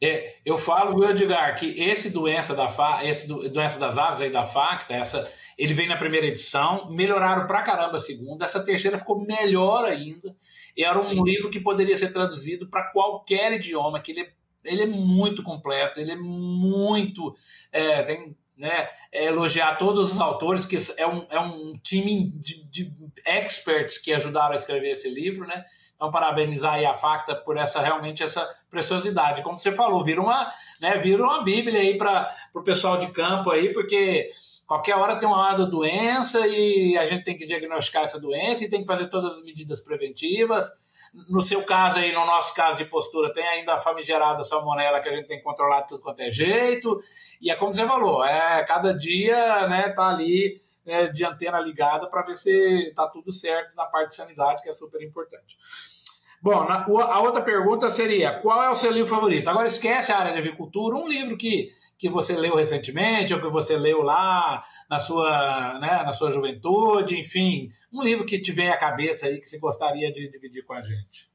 É, 0.03 0.35
eu 0.45 0.59
falo, 0.59 0.99
viu, 0.99 1.09
Edgar, 1.09 1.57
que 1.57 1.81
esse 1.81 2.11
doença 2.11 2.57
da 2.57 2.69
fa, 2.69 3.05
esse 3.05 3.29
do, 3.29 3.49
doença 3.49 3.79
das 3.79 3.97
asas 3.97 4.21
aí 4.21 4.31
da 4.31 4.43
Facta, 4.43 4.93
essa, 4.93 5.33
ele 5.57 5.73
vem 5.75 5.87
na 5.87 5.97
primeira 5.97 6.27
edição, 6.27 6.91
melhoraram 6.91 7.47
pra 7.47 7.63
caramba 7.63 7.97
a 7.97 8.01
segunda, 8.01 8.45
essa 8.45 8.65
terceira 8.65 8.99
ficou 8.99 9.25
melhor 9.25 9.85
ainda. 9.85 10.35
E 10.77 10.85
era 10.85 11.01
um 11.01 11.25
livro 11.25 11.51
que 11.51 11.61
poderia 11.61 11.97
ser 11.97 12.11
traduzido 12.11 12.69
para 12.69 12.91
qualquer 12.91 13.53
idioma, 13.53 14.01
que 14.01 14.11
ele 14.11 14.23
é, 14.23 14.33
ele 14.65 14.83
é 14.83 14.87
muito 14.87 15.41
completo, 15.41 16.01
ele 16.01 16.11
é 16.11 16.17
muito 16.17 17.33
é, 17.71 18.03
tem 18.03 18.37
né, 18.57 18.89
é 19.11 19.27
elogiar 19.27 19.77
todos 19.77 20.13
os 20.13 20.21
autores, 20.21 20.65
que 20.65 20.77
é 20.97 21.07
um, 21.07 21.27
é 21.31 21.41
um 21.41 21.73
time 21.83 22.29
de, 22.29 22.63
de, 22.71 22.93
experts 23.27 23.99
que 23.99 24.13
ajudaram 24.13 24.53
a 24.53 24.55
escrever 24.55 24.91
esse 24.91 25.09
livro, 25.09 25.47
né? 25.47 25.65
Então, 26.03 26.11
parabenizar 26.11 26.75
aí 26.75 26.85
a 26.85 26.93
Facta 26.93 27.33
por 27.33 27.57
essa 27.57 27.81
realmente 27.81 28.25
essa 28.25 28.45
preciosidade. 28.69 29.41
Como 29.41 29.57
você 29.57 29.71
falou, 29.71 30.03
vira 30.03 30.21
uma, 30.21 30.53
né, 30.81 30.99
vira 30.99 31.23
uma 31.23 31.45
bíblia 31.45 31.79
aí 31.79 31.97
para 31.97 32.29
o 32.53 32.61
pessoal 32.61 32.97
de 32.97 33.07
campo 33.13 33.53
aí, 33.53 33.73
porque 33.73 34.29
qualquer 34.67 34.97
hora 34.97 35.15
tem 35.15 35.29
uma 35.29 35.39
hora 35.39 35.59
da 35.59 35.65
doença 35.65 36.45
e 36.49 36.99
a 36.99 37.07
gente 37.07 37.23
tem 37.23 37.37
que 37.37 37.47
diagnosticar 37.47 38.03
essa 38.03 38.19
doença 38.19 38.65
e 38.65 38.69
tem 38.69 38.81
que 38.81 38.87
fazer 38.89 39.07
todas 39.11 39.35
as 39.35 39.43
medidas 39.45 39.81
preventivas 39.81 40.73
no 41.29 41.43
seu 41.43 41.63
caso 41.63 41.99
aí, 41.99 42.11
no 42.11 42.25
nosso 42.27 42.55
caso 42.55 42.79
de 42.79 42.87
postura, 42.87 43.33
tem 43.33 43.47
ainda 43.47 43.75
a 43.75 43.79
famigerada 43.79 44.43
salmonela 44.43 44.99
que 44.99 45.11
a 45.11 45.13
gente 45.13 45.29
tem 45.29 45.37
que 45.37 45.45
controlar 45.45 45.83
de 45.83 45.89
tudo 45.89 46.03
quanto 46.03 46.21
é 46.21 46.31
jeito. 46.31 46.99
E 47.41 47.51
é 47.51 47.55
como 47.55 47.73
você 47.73 47.87
falou, 47.87 48.25
é 48.25 48.65
cada 48.65 48.93
dia, 48.97 49.69
né, 49.69 49.91
tá 49.91 50.09
ali 50.09 50.59
é, 50.87 51.07
de 51.09 51.25
antena 51.25 51.61
ligada 51.61 52.09
para 52.09 52.23
ver 52.23 52.35
se 52.35 52.93
tá 52.95 53.07
tudo 53.09 53.31
certo 53.31 53.75
na 53.77 53.85
parte 53.85 54.09
de 54.09 54.17
sanidade, 54.17 54.63
que 54.63 54.69
é 54.69 54.73
super 54.73 55.03
importante. 55.03 55.57
Bom, 56.43 56.65
na, 56.65 56.85
a 56.85 57.21
outra 57.21 57.41
pergunta 57.41 57.89
seria: 57.89 58.41
qual 58.41 58.65
é 58.65 58.69
o 58.69 58.75
seu 58.75 58.91
livro 58.91 59.09
favorito? 59.09 59.49
Agora 59.49 59.69
esquece 59.69 60.11
a 60.11 60.19
área 60.19 60.33
de 60.33 60.39
agricultura, 60.41 60.97
um 60.97 61.07
livro 61.07 61.37
que, 61.37 61.69
que 61.97 62.09
você 62.11 62.37
leu 62.37 62.57
recentemente, 62.57 63.33
ou 63.33 63.41
que 63.41 63.47
você 63.47 63.77
leu 63.77 64.03
lá 64.03 64.61
na 64.91 64.99
sua, 64.99 65.79
né, 65.79 66.03
na 66.03 66.11
sua 66.11 66.31
juventude, 66.31 67.17
enfim, 67.17 67.69
um 67.93 68.03
livro 68.03 68.27
que 68.27 68.41
te 68.41 68.51
vem 68.51 68.71
à 68.71 68.77
cabeça 68.77 69.27
aí 69.27 69.39
que 69.39 69.49
você 69.49 69.57
gostaria 69.61 70.13
de 70.13 70.29
dividir 70.29 70.65
com 70.65 70.73
a 70.73 70.83
gente. 70.83 71.31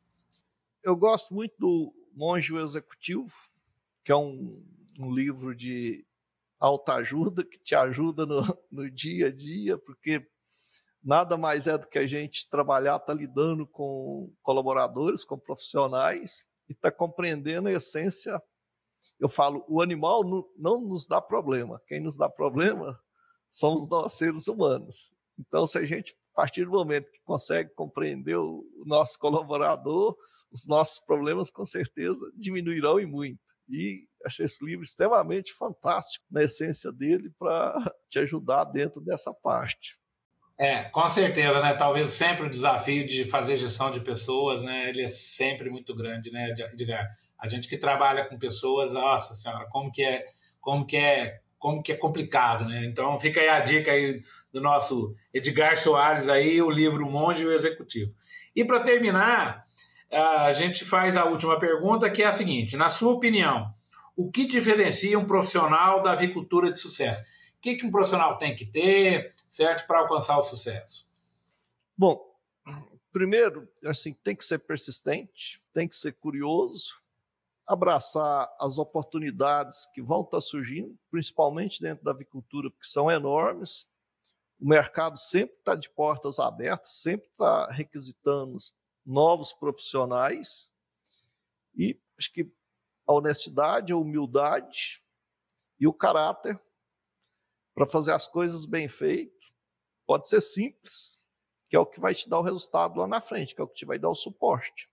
Eu 0.84 0.98
gosto 0.98 1.34
muito 1.34 1.54
do 1.58 1.94
Monge 2.14 2.54
Executivo, 2.58 3.32
que 4.04 4.12
é 4.12 4.16
um, 4.16 4.62
um 5.00 5.10
livro 5.10 5.56
de 5.56 6.06
alta 6.60 6.96
ajuda 6.96 7.46
que 7.46 7.58
te 7.60 7.76
ajuda 7.76 8.26
no, 8.26 8.60
no 8.70 8.92
dia 8.92 9.28
a 9.28 9.32
dia, 9.32 9.78
porque 9.78 10.28
nada 11.08 11.38
mais 11.38 11.68
é 11.68 11.78
do 11.78 11.88
que 11.88 11.98
a 11.98 12.06
gente 12.06 12.50
trabalhar, 12.50 13.00
tá 13.00 13.14
lidando 13.14 13.66
com 13.66 14.30
colaboradores, 14.42 15.24
com 15.24 15.40
profissionais 15.40 16.44
e 16.70 16.76
tá 16.76 16.92
compreendendo 16.92 17.70
a 17.70 17.72
essência. 17.72 18.38
Eu 19.18 19.30
falo, 19.30 19.66
o 19.70 19.82
animal 19.82 20.22
não 20.58 20.82
nos 20.82 21.08
dá 21.08 21.22
problema. 21.22 21.82
Quem 21.88 22.02
nos 22.02 22.18
dá 22.18 22.30
problema 22.30 23.00
somos 23.50 23.88
nós 23.88 24.14
seres 24.14 24.50
humanos. 24.50 25.14
Então, 25.40 25.66
se 25.66 25.78
a 25.78 25.86
gente 25.86 26.14
a 26.34 26.42
partir 26.42 26.66
do 26.66 26.72
momento 26.72 27.10
que 27.10 27.22
consegue 27.24 27.74
compreender 27.74 28.36
o 28.36 28.64
nosso 28.86 29.18
colaborador, 29.18 30.16
os 30.52 30.68
nossos 30.68 31.00
problemas 31.00 31.50
com 31.50 31.64
certeza 31.66 32.20
diminuirão 32.36 33.00
e 33.00 33.06
muito. 33.06 33.40
E 33.70 34.06
achei 34.26 34.46
esse 34.46 34.64
livro 34.64 34.84
extremamente 34.84 35.54
fantástico 35.54 36.26
na 36.30 36.44
essência 36.44 36.92
dele 36.92 37.32
para 37.40 37.76
te 38.10 38.20
ajudar 38.20 38.66
dentro 38.66 39.02
dessa 39.02 39.34
parte. 39.34 39.98
É, 40.60 40.86
com 40.86 41.08
certeza, 41.08 41.62
né? 41.62 41.74
Talvez 41.76 42.10
sempre 42.10 42.48
o 42.48 42.50
desafio 42.50 43.06
de 43.06 43.24
fazer 43.24 43.56
gestão 43.56 43.92
de 43.92 44.00
pessoas, 44.00 44.64
né? 44.64 44.90
Ele 44.90 45.04
é 45.04 45.08
sempre 45.08 45.70
muito 45.70 45.96
grande, 45.96 46.32
né, 46.32 46.50
Edgar? 46.50 47.08
A 47.38 47.48
gente 47.48 47.68
que 47.68 47.78
trabalha 47.78 48.26
com 48.26 48.40
pessoas, 48.40 48.94
nossa 48.94 49.36
senhora, 49.36 49.68
como 49.70 49.92
que 49.92 50.04
é, 50.04 50.26
como 50.60 50.84
que 50.84 50.98
é, 50.98 51.40
como 51.60 51.84
que 51.84 51.92
é 51.92 51.96
complicado, 51.96 52.66
né? 52.66 52.86
Então 52.86 53.20
fica 53.20 53.40
aí 53.40 53.50
a 53.50 53.60
dica 53.60 53.92
aí 53.92 54.20
do 54.52 54.60
nosso 54.60 55.14
Edgar 55.32 55.78
Soares 55.78 56.28
aí, 56.28 56.60
o 56.60 56.72
livro 56.72 57.08
Monge 57.08 57.44
e 57.44 57.48
o 57.48 57.54
Executivo. 57.54 58.12
E 58.56 58.66
para 58.66 58.80
terminar, 58.80 59.64
a 60.12 60.50
gente 60.50 60.84
faz 60.84 61.16
a 61.18 61.26
última 61.26 61.60
pergunta, 61.60 62.10
que 62.10 62.24
é 62.24 62.26
a 62.26 62.32
seguinte: 62.32 62.76
na 62.76 62.90
sua 62.90 63.14
opinião, 63.14 63.72
o 64.16 64.32
que 64.32 64.48
diferencia 64.48 65.20
um 65.20 65.26
profissional 65.26 66.02
da 66.02 66.14
avicultura 66.14 66.72
de 66.72 66.80
sucesso? 66.80 67.37
O 67.58 67.62
que, 67.62 67.76
que 67.76 67.86
um 67.86 67.92
profissional 67.92 68.38
tem 68.38 68.56
que 68.56 68.66
ter, 68.66 69.34
certo, 69.48 69.88
para 69.88 70.00
alcançar 70.00 70.38
o 70.38 70.44
sucesso? 70.44 71.10
Bom, 71.98 72.24
primeiro, 73.12 73.68
assim, 73.86 74.14
tem 74.14 74.36
que 74.36 74.46
ser 74.46 74.60
persistente, 74.60 75.62
tem 75.74 75.88
que 75.88 75.96
ser 75.96 76.14
curioso, 76.14 77.02
abraçar 77.66 78.48
as 78.62 78.78
oportunidades 78.78 79.88
que 79.88 80.02
vão 80.02 80.22
estar 80.22 80.40
surgindo, 80.40 80.98
principalmente 81.10 81.82
dentro 81.82 82.04
da 82.06 82.12
avicultura, 82.12 82.70
porque 82.70 82.88
são 82.88 83.10
enormes. 83.10 83.88
O 84.60 84.70
mercado 84.70 85.18
sempre 85.18 85.56
está 85.58 85.76
de 85.76 85.90
portas 85.90 86.40
abertas, 86.40 86.94
sempre 86.94 87.28
está 87.28 87.68
requisitando 87.72 88.56
novos 89.06 89.52
profissionais. 89.52 90.72
E 91.76 92.00
acho 92.18 92.32
que 92.32 92.50
a 93.08 93.14
honestidade, 93.14 93.92
a 93.92 93.98
humildade 93.98 95.02
e 95.80 95.88
o 95.88 95.94
caráter 95.94 96.60
para 97.78 97.86
fazer 97.86 98.12
as 98.12 98.28
coisas 98.28 98.66
bem 98.66 98.88
feito. 98.88 99.32
Pode 100.08 100.28
ser 100.28 100.42
simples, 100.42 101.20
que 101.70 101.76
é 101.76 101.80
o 101.80 101.86
que 101.86 102.00
vai 102.00 102.16
te 102.16 102.28
dar 102.28 102.40
o 102.40 102.42
resultado 102.44 103.00
lá 103.00 103.08
na 103.08 103.22
frente, 103.22 103.54
que 103.54 103.62
é 103.62 103.64
o 103.64 103.68
que 103.68 103.76
te 103.76 103.86
vai 103.86 104.00
dar 104.00 104.10
o 104.10 104.16
suporte. 104.16 104.90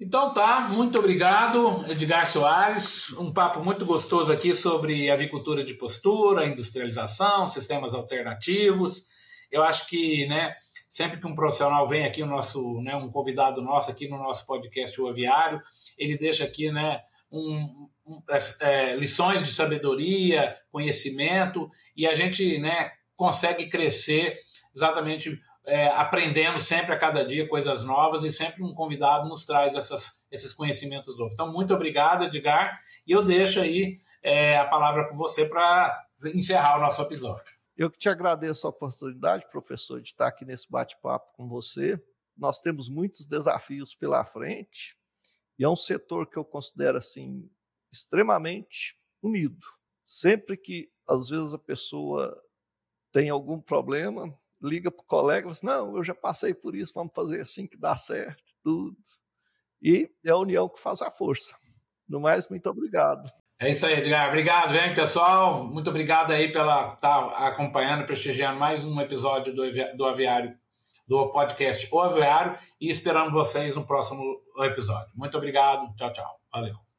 Então 0.00 0.32
tá, 0.32 0.62
muito 0.70 0.98
obrigado, 0.98 1.84
Edgar 1.90 2.26
Soares. 2.26 3.12
Um 3.18 3.30
papo 3.30 3.62
muito 3.62 3.84
gostoso 3.84 4.32
aqui 4.32 4.54
sobre 4.54 5.10
avicultura 5.10 5.62
de 5.62 5.74
postura, 5.74 6.46
industrialização, 6.46 7.46
sistemas 7.46 7.94
alternativos. 7.94 9.04
Eu 9.50 9.62
acho 9.62 9.86
que, 9.86 10.26
né, 10.26 10.54
sempre 10.88 11.20
que 11.20 11.26
um 11.26 11.34
profissional 11.34 11.86
vem 11.86 12.06
aqui, 12.06 12.22
o 12.22 12.26
nosso, 12.26 12.80
né, 12.80 12.96
um 12.96 13.10
convidado 13.10 13.60
nosso 13.60 13.90
aqui 13.90 14.08
no 14.08 14.16
nosso 14.16 14.46
podcast 14.46 14.98
O 15.02 15.06
Aviário, 15.06 15.60
ele 15.98 16.16
deixa 16.16 16.44
aqui, 16.44 16.72
né, 16.72 16.98
um, 17.32 17.88
é, 18.60 18.94
lições 18.94 19.42
de 19.42 19.50
sabedoria, 19.50 20.54
conhecimento, 20.70 21.68
e 21.96 22.06
a 22.06 22.12
gente 22.12 22.58
né, 22.58 22.92
consegue 23.16 23.68
crescer 23.68 24.36
exatamente 24.74 25.40
é, 25.64 25.88
aprendendo 25.88 26.58
sempre 26.58 26.92
a 26.92 26.98
cada 26.98 27.24
dia 27.24 27.48
coisas 27.48 27.84
novas, 27.84 28.24
e 28.24 28.30
sempre 28.30 28.62
um 28.62 28.74
convidado 28.74 29.28
nos 29.28 29.44
traz 29.44 29.74
essas, 29.74 30.24
esses 30.30 30.52
conhecimentos 30.52 31.16
novos. 31.16 31.32
Então, 31.32 31.52
muito 31.52 31.72
obrigado, 31.72 32.24
Edgar, 32.24 32.76
e 33.06 33.12
eu 33.12 33.24
deixo 33.24 33.60
aí 33.60 33.96
é, 34.22 34.58
a 34.58 34.64
palavra 34.64 35.08
com 35.08 35.16
você 35.16 35.46
para 35.46 36.06
encerrar 36.34 36.78
o 36.78 36.80
nosso 36.80 37.00
episódio. 37.02 37.44
Eu 37.76 37.90
que 37.90 37.98
te 37.98 38.08
agradeço 38.08 38.66
a 38.66 38.70
oportunidade, 38.70 39.48
professor, 39.50 40.00
de 40.00 40.08
estar 40.08 40.28
aqui 40.28 40.44
nesse 40.44 40.70
bate-papo 40.70 41.32
com 41.34 41.48
você. 41.48 42.00
Nós 42.36 42.60
temos 42.60 42.88
muitos 42.88 43.26
desafios 43.26 43.94
pela 43.94 44.24
frente, 44.24 44.96
e 45.62 45.64
é 45.64 45.68
um 45.68 45.76
setor 45.76 46.28
que 46.28 46.36
eu 46.36 46.44
considero 46.44 46.98
assim 46.98 47.48
extremamente 47.92 48.98
unido. 49.22 49.64
Sempre 50.04 50.56
que 50.56 50.90
às 51.08 51.28
vezes 51.28 51.54
a 51.54 51.58
pessoa 51.58 52.36
tem 53.12 53.30
algum 53.30 53.60
problema, 53.60 54.36
liga 54.60 54.90
para 54.90 55.04
o 55.04 55.06
colega 55.06 55.38
e 55.38 55.42
fala 55.42 55.52
assim, 55.52 55.66
não, 55.66 55.96
eu 55.96 56.02
já 56.02 56.16
passei 56.16 56.52
por 56.52 56.74
isso, 56.74 56.92
vamos 56.92 57.12
fazer 57.14 57.40
assim 57.40 57.68
que 57.68 57.76
dá 57.76 57.94
certo, 57.94 58.42
tudo. 58.64 58.96
E 59.80 60.10
é 60.26 60.30
a 60.30 60.36
união 60.36 60.68
que 60.68 60.80
faz 60.80 61.00
a 61.00 61.12
força. 61.12 61.56
No 62.08 62.18
mais, 62.18 62.48
muito 62.50 62.68
obrigado. 62.68 63.30
É 63.60 63.70
isso 63.70 63.86
aí, 63.86 63.98
Edgar. 63.98 64.30
Obrigado, 64.30 64.74
hein, 64.74 64.92
pessoal. 64.94 65.62
Muito 65.62 65.88
obrigado 65.90 66.32
aí 66.32 66.50
pela 66.50 66.94
estar 66.94 67.30
tá 67.30 67.46
acompanhando, 67.46 68.04
prestigiando 68.04 68.58
mais 68.58 68.84
um 68.84 69.00
episódio 69.00 69.54
do, 69.54 69.62
do 69.96 70.06
Aviário, 70.06 70.58
do 71.12 71.28
podcast 71.28 71.86
O 71.92 72.00
Aviário 72.00 72.58
e 72.80 72.88
esperando 72.88 73.32
vocês 73.32 73.76
no 73.76 73.84
próximo 73.84 74.40
episódio. 74.60 75.12
Muito 75.14 75.36
obrigado. 75.36 75.94
Tchau, 75.94 76.10
tchau. 76.10 76.40
Valeu. 76.50 76.91